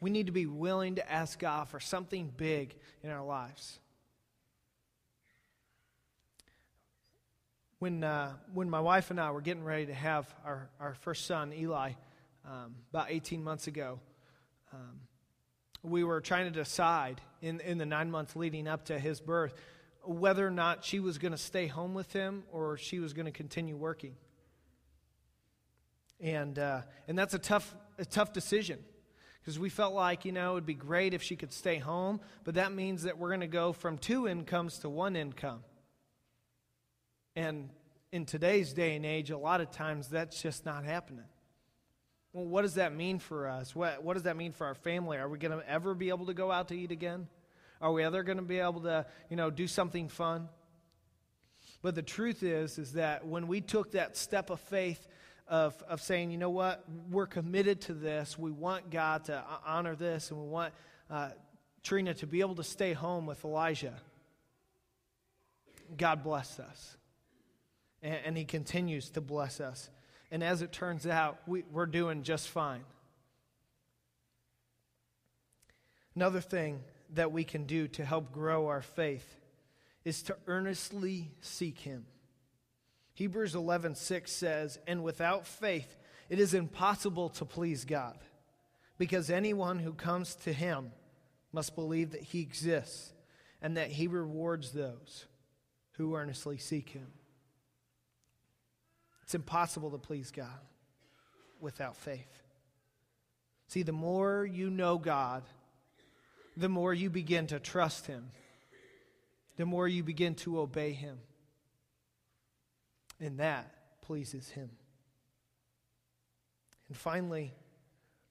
We 0.00 0.10
need 0.10 0.26
to 0.26 0.32
be 0.32 0.46
willing 0.46 0.96
to 0.96 1.10
ask 1.10 1.38
God 1.38 1.68
for 1.68 1.80
something 1.80 2.32
big 2.36 2.76
in 3.02 3.10
our 3.10 3.24
lives. 3.24 3.80
When, 7.80 8.04
uh, 8.04 8.34
when 8.52 8.70
my 8.70 8.80
wife 8.80 9.10
and 9.10 9.20
I 9.20 9.32
were 9.32 9.40
getting 9.40 9.64
ready 9.64 9.86
to 9.86 9.94
have 9.94 10.32
our, 10.44 10.68
our 10.78 10.94
first 10.94 11.26
son, 11.26 11.52
Eli, 11.52 11.92
um, 12.44 12.76
about 12.90 13.06
18 13.10 13.42
months 13.42 13.66
ago, 13.66 13.98
um, 14.72 15.00
we 15.82 16.04
were 16.04 16.20
trying 16.20 16.44
to 16.46 16.50
decide 16.50 17.20
in, 17.40 17.60
in 17.60 17.78
the 17.78 17.86
nine 17.86 18.10
months 18.10 18.34
leading 18.36 18.66
up 18.66 18.86
to 18.86 18.98
his 18.98 19.20
birth 19.20 19.54
whether 20.04 20.46
or 20.46 20.50
not 20.50 20.84
she 20.84 21.00
was 21.00 21.18
going 21.18 21.32
to 21.32 21.38
stay 21.38 21.66
home 21.66 21.94
with 21.94 22.12
him 22.12 22.44
or 22.50 22.76
she 22.76 22.98
was 22.98 23.12
going 23.12 23.26
to 23.26 23.32
continue 23.32 23.76
working. 23.76 24.14
And, 26.20 26.58
uh, 26.58 26.82
and 27.06 27.18
that's 27.18 27.34
a 27.34 27.38
tough, 27.38 27.74
a 27.98 28.04
tough 28.04 28.32
decision 28.32 28.78
because 29.40 29.58
we 29.58 29.68
felt 29.68 29.94
like, 29.94 30.24
you 30.24 30.32
know, 30.32 30.52
it 30.52 30.54
would 30.54 30.66
be 30.66 30.74
great 30.74 31.14
if 31.14 31.22
she 31.22 31.36
could 31.36 31.52
stay 31.52 31.78
home, 31.78 32.20
but 32.44 32.54
that 32.54 32.72
means 32.72 33.04
that 33.04 33.18
we're 33.18 33.28
going 33.28 33.40
to 33.40 33.46
go 33.46 33.72
from 33.72 33.98
two 33.98 34.26
incomes 34.26 34.78
to 34.78 34.88
one 34.88 35.14
income. 35.14 35.60
And 37.36 37.70
in 38.10 38.24
today's 38.24 38.72
day 38.72 38.96
and 38.96 39.06
age, 39.06 39.30
a 39.30 39.38
lot 39.38 39.60
of 39.60 39.70
times 39.70 40.08
that's 40.08 40.42
just 40.42 40.64
not 40.64 40.84
happening. 40.84 41.24
Well, 42.38 42.46
what 42.46 42.62
does 42.62 42.74
that 42.74 42.94
mean 42.94 43.18
for 43.18 43.48
us? 43.48 43.74
What, 43.74 44.04
what 44.04 44.14
does 44.14 44.22
that 44.22 44.36
mean 44.36 44.52
for 44.52 44.64
our 44.68 44.76
family? 44.76 45.18
Are 45.18 45.28
we 45.28 45.38
going 45.38 45.58
to 45.58 45.68
ever 45.68 45.92
be 45.92 46.10
able 46.10 46.26
to 46.26 46.34
go 46.34 46.52
out 46.52 46.68
to 46.68 46.78
eat 46.78 46.92
again? 46.92 47.26
Are 47.80 47.92
we 47.92 48.04
ever 48.04 48.22
going 48.22 48.38
to 48.38 48.44
be 48.44 48.60
able 48.60 48.82
to, 48.82 49.06
you 49.28 49.36
know, 49.36 49.50
do 49.50 49.66
something 49.66 50.08
fun? 50.08 50.48
But 51.82 51.96
the 51.96 52.02
truth 52.02 52.44
is, 52.44 52.78
is 52.78 52.92
that 52.92 53.26
when 53.26 53.48
we 53.48 53.60
took 53.60 53.90
that 53.92 54.16
step 54.16 54.50
of 54.50 54.60
faith 54.60 55.04
of, 55.48 55.82
of 55.88 56.00
saying, 56.00 56.30
you 56.30 56.38
know 56.38 56.50
what, 56.50 56.84
we're 57.10 57.26
committed 57.26 57.80
to 57.82 57.92
this. 57.92 58.38
We 58.38 58.52
want 58.52 58.88
God 58.88 59.24
to 59.24 59.42
honor 59.66 59.96
this, 59.96 60.30
and 60.30 60.40
we 60.40 60.46
want 60.46 60.74
uh, 61.10 61.30
Trina 61.82 62.14
to 62.14 62.26
be 62.28 62.38
able 62.38 62.54
to 62.54 62.64
stay 62.64 62.92
home 62.92 63.26
with 63.26 63.44
Elijah. 63.44 63.94
God 65.96 66.22
bless 66.22 66.60
us. 66.60 66.96
And, 68.00 68.18
and 68.26 68.36
He 68.36 68.44
continues 68.44 69.10
to 69.10 69.20
bless 69.20 69.60
us. 69.60 69.90
And 70.30 70.42
as 70.42 70.62
it 70.62 70.72
turns 70.72 71.06
out, 71.06 71.38
we, 71.46 71.64
we're 71.70 71.86
doing 71.86 72.22
just 72.22 72.48
fine. 72.48 72.84
Another 76.14 76.40
thing 76.40 76.80
that 77.14 77.32
we 77.32 77.44
can 77.44 77.64
do 77.64 77.88
to 77.88 78.04
help 78.04 78.32
grow 78.32 78.66
our 78.66 78.82
faith 78.82 79.36
is 80.04 80.22
to 80.24 80.36
earnestly 80.46 81.30
seek 81.40 81.78
Him. 81.78 82.06
Hebrews 83.14 83.54
11:6 83.54 84.32
says, 84.32 84.78
"And 84.86 85.02
without 85.02 85.46
faith 85.46 85.96
it 86.28 86.38
is 86.38 86.54
impossible 86.54 87.30
to 87.30 87.44
please 87.44 87.84
God, 87.84 88.18
because 88.96 89.28
anyone 89.28 89.80
who 89.80 89.92
comes 89.92 90.34
to 90.36 90.52
him 90.52 90.92
must 91.50 91.74
believe 91.74 92.12
that 92.12 92.22
he 92.22 92.40
exists 92.42 93.12
and 93.60 93.76
that 93.76 93.90
he 93.90 94.06
rewards 94.06 94.72
those 94.72 95.26
who 95.92 96.14
earnestly 96.14 96.58
seek 96.58 96.90
him." 96.90 97.17
It's 99.28 99.34
impossible 99.34 99.90
to 99.90 99.98
please 99.98 100.30
God 100.30 100.48
without 101.60 101.96
faith. 101.96 102.42
See, 103.66 103.82
the 103.82 103.92
more 103.92 104.48
you 104.50 104.70
know 104.70 104.96
God, 104.96 105.42
the 106.56 106.70
more 106.70 106.94
you 106.94 107.10
begin 107.10 107.46
to 107.48 107.60
trust 107.60 108.06
him, 108.06 108.30
the 109.58 109.66
more 109.66 109.86
you 109.86 110.02
begin 110.02 110.34
to 110.36 110.58
obey 110.58 110.92
him. 110.92 111.18
And 113.20 113.38
that 113.38 113.70
pleases 114.00 114.48
Him. 114.48 114.70
And 116.88 116.96
finally, 116.96 117.52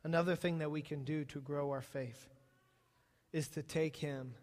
another 0.03 0.35
thing 0.35 0.57
that 0.57 0.71
we 0.71 0.81
can 0.81 1.03
do 1.03 1.23
to 1.25 1.39
grow 1.39 1.69
our 1.69 1.83
faith 1.83 2.27
is 3.31 3.47
to 3.49 3.61
take 3.61 3.95
Him 3.95 4.33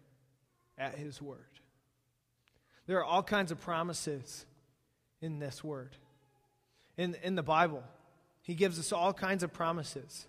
at 0.77 0.95
His 0.95 1.21
word. 1.21 1.59
There 2.87 2.97
are 2.99 3.03
all 3.03 3.21
kinds 3.21 3.51
of 3.51 3.59
promises 3.59 4.45
in 5.19 5.39
this 5.39 5.61
word. 5.61 5.97
In, 6.97 7.15
in 7.23 7.35
the 7.35 7.43
Bible, 7.43 7.83
He 8.41 8.55
gives 8.55 8.79
us 8.79 8.91
all 8.91 9.13
kinds 9.13 9.43
of 9.43 9.51
promises. 9.51 10.27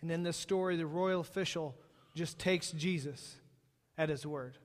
And 0.00 0.10
in 0.10 0.22
this 0.22 0.36
story, 0.36 0.76
the 0.76 0.86
royal 0.86 1.20
official 1.20 1.74
just 2.14 2.38
takes 2.38 2.70
Jesus 2.70 3.36
at 3.98 4.08
His 4.08 4.26
word. 4.26 4.56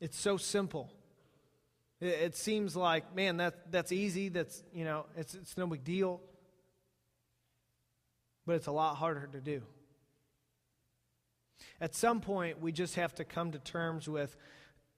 It's 0.00 0.18
so 0.18 0.36
simple. 0.36 0.90
It, 2.00 2.06
it 2.06 2.36
seems 2.36 2.74
like, 2.74 3.14
man, 3.14 3.36
that, 3.38 3.70
that's 3.70 3.92
easy. 3.92 4.28
That's, 4.28 4.62
you 4.72 4.84
know, 4.84 5.06
it's, 5.16 5.34
it's 5.34 5.56
no 5.56 5.66
big 5.66 5.84
deal. 5.84 6.20
But 8.44 8.56
it's 8.56 8.66
a 8.66 8.72
lot 8.72 8.96
harder 8.96 9.28
to 9.32 9.40
do. 9.40 9.62
At 11.80 11.94
some 11.94 12.20
point, 12.20 12.60
we 12.60 12.72
just 12.72 12.96
have 12.96 13.14
to 13.16 13.24
come 13.24 13.52
to 13.52 13.58
terms 13.58 14.08
with, 14.08 14.36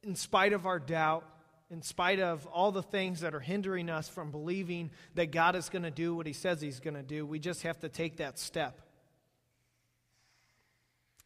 in 0.03 0.17
spite 0.17 0.53
of 0.53 0.67
our 0.67 0.79
doubt, 0.79 1.25
in 1.71 1.83
spite 1.83 2.21
of 2.21 2.47
all 2.47 2.73
the 2.73 2.83
things 2.83 3.21
that 3.21 3.35
are 3.35 3.41
hindering 3.41 3.89
us 3.89 4.09
from 4.09 4.31
believing 4.31 4.91
that 5.15 5.31
God 5.33 5.57
is 5.57 5.69
going 5.69 5.83
to 5.83 5.91
do 5.91 6.15
what 6.15 6.27
He 6.27 6.33
says 6.33 6.61
He's 6.61 6.81
going 6.81 6.95
to 6.95 7.03
do, 7.03 7.27
we 7.27 7.39
just 7.39 7.63
have 7.63 7.81
to 7.81 7.89
take 7.89 8.19
that 8.19 8.39
step. 8.39 8.81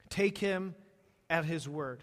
Take 0.09 0.39
Him 0.39 0.75
at 1.29 1.45
His 1.45 1.69
word 1.69 2.03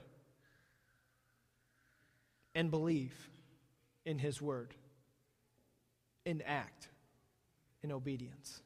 and 2.54 2.72
believe 2.72 3.30
in 4.06 4.20
His 4.20 4.42
Word, 4.42 4.74
in 6.26 6.42
act, 6.44 6.88
in 7.84 7.92
obedience. 7.92 8.62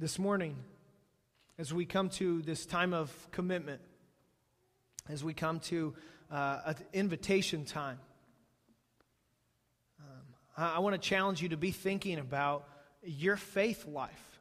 This 0.00 0.18
morning, 0.18 0.56
as 1.58 1.74
we 1.74 1.84
come 1.84 2.08
to 2.10 2.40
this 2.42 2.64
time 2.64 2.94
of 2.94 3.12
commitment, 3.32 3.80
as 5.08 5.24
we 5.24 5.34
come 5.34 5.60
to 5.60 5.94
uh, 6.30 6.74
invitation 6.92 7.64
time, 7.64 7.98
um, 10.00 10.22
I, 10.56 10.76
I 10.76 10.78
want 10.80 11.00
to 11.00 11.08
challenge 11.08 11.42
you 11.42 11.50
to 11.50 11.56
be 11.56 11.70
thinking 11.70 12.18
about 12.18 12.68
your 13.02 13.36
faith 13.36 13.86
life. 13.86 14.40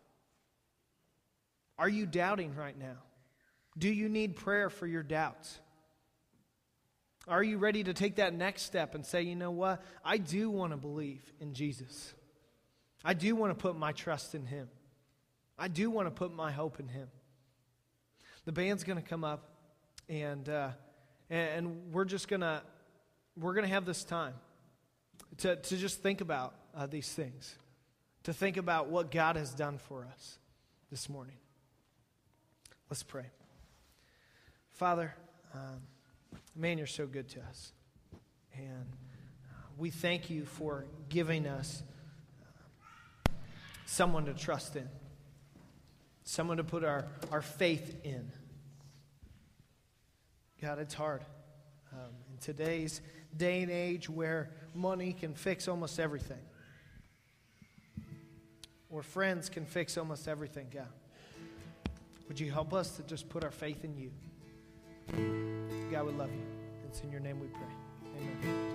Are 1.79 1.89
you 1.89 2.05
doubting 2.05 2.55
right 2.55 2.77
now? 2.77 2.97
Do 3.77 3.89
you 3.89 4.09
need 4.09 4.35
prayer 4.35 4.69
for 4.69 4.87
your 4.87 5.03
doubts? 5.03 5.59
Are 7.27 7.43
you 7.43 7.57
ready 7.57 7.83
to 7.83 7.93
take 7.93 8.15
that 8.15 8.33
next 8.33 8.63
step 8.63 8.95
and 8.95 9.05
say, 9.05 9.23
you 9.23 9.35
know 9.35 9.51
what? 9.51 9.83
I 10.03 10.17
do 10.17 10.49
want 10.49 10.71
to 10.71 10.77
believe 10.77 11.21
in 11.39 11.53
Jesus. 11.53 12.13
I 13.03 13.13
do 13.13 13.35
want 13.35 13.51
to 13.51 13.61
put 13.61 13.77
my 13.77 13.91
trust 13.91 14.33
in 14.33 14.45
Him. 14.45 14.69
I 15.59 15.67
do 15.67 15.89
want 15.89 16.07
to 16.07 16.11
put 16.11 16.33
my 16.33 16.51
hope 16.51 16.79
in 16.79 16.87
Him. 16.87 17.09
The 18.45 18.51
band's 18.53 18.83
going 18.85 19.01
to 19.01 19.07
come 19.07 19.25
up, 19.25 19.56
and 20.09 20.47
uh, 20.49 20.69
and 21.29 21.91
we're 21.91 22.05
just 22.05 22.27
gonna 22.27 22.63
we're 23.35 23.53
gonna 23.53 23.67
have 23.67 23.85
this 23.85 24.03
time 24.03 24.33
to 25.37 25.55
to 25.55 25.77
just 25.77 26.01
think 26.01 26.21
about 26.21 26.55
uh, 26.75 26.87
these 26.87 27.11
things, 27.11 27.55
to 28.23 28.33
think 28.33 28.57
about 28.57 28.87
what 28.87 29.11
God 29.11 29.35
has 29.35 29.53
done 29.53 29.77
for 29.77 30.05
us 30.05 30.39
this 30.89 31.09
morning. 31.09 31.37
Let's 32.89 33.03
pray, 33.03 33.25
Father. 34.71 35.13
Um, 35.53 35.81
Man, 36.59 36.79
you're 36.79 36.87
so 36.87 37.05
good 37.05 37.29
to 37.29 37.41
us. 37.41 37.71
And 38.55 38.87
uh, 39.51 39.53
we 39.77 39.91
thank 39.91 40.31
you 40.31 40.43
for 40.43 40.85
giving 41.07 41.45
us 41.45 41.83
uh, 42.41 43.31
someone 43.85 44.25
to 44.25 44.33
trust 44.33 44.75
in, 44.75 44.89
someone 46.23 46.57
to 46.57 46.63
put 46.63 46.83
our, 46.83 47.05
our 47.31 47.43
faith 47.43 47.97
in. 48.03 48.31
God, 50.61 50.79
it's 50.79 50.93
hard. 50.93 51.23
Um, 51.93 52.09
in 52.31 52.37
today's 52.39 53.01
day 53.35 53.61
and 53.61 53.71
age 53.71 54.09
where 54.09 54.49
money 54.73 55.13
can 55.13 55.33
fix 55.33 55.67
almost 55.67 55.99
everything, 55.99 56.41
or 58.89 59.03
friends 59.03 59.49
can 59.49 59.65
fix 59.65 59.97
almost 59.97 60.27
everything, 60.27 60.67
God, 60.73 60.87
would 62.27 62.39
you 62.39 62.51
help 62.51 62.73
us 62.73 62.91
to 62.97 63.03
just 63.03 63.29
put 63.29 63.43
our 63.43 63.51
faith 63.51 63.83
in 63.83 63.95
you? 63.97 64.11
God, 65.91 66.05
we 66.05 66.13
love 66.13 66.31
you. 66.31 66.45
It's 66.87 67.01
in 67.01 67.11
your 67.11 67.21
name 67.21 67.39
we 67.39 67.47
pray. 67.47 67.61
Amen. 68.17 68.66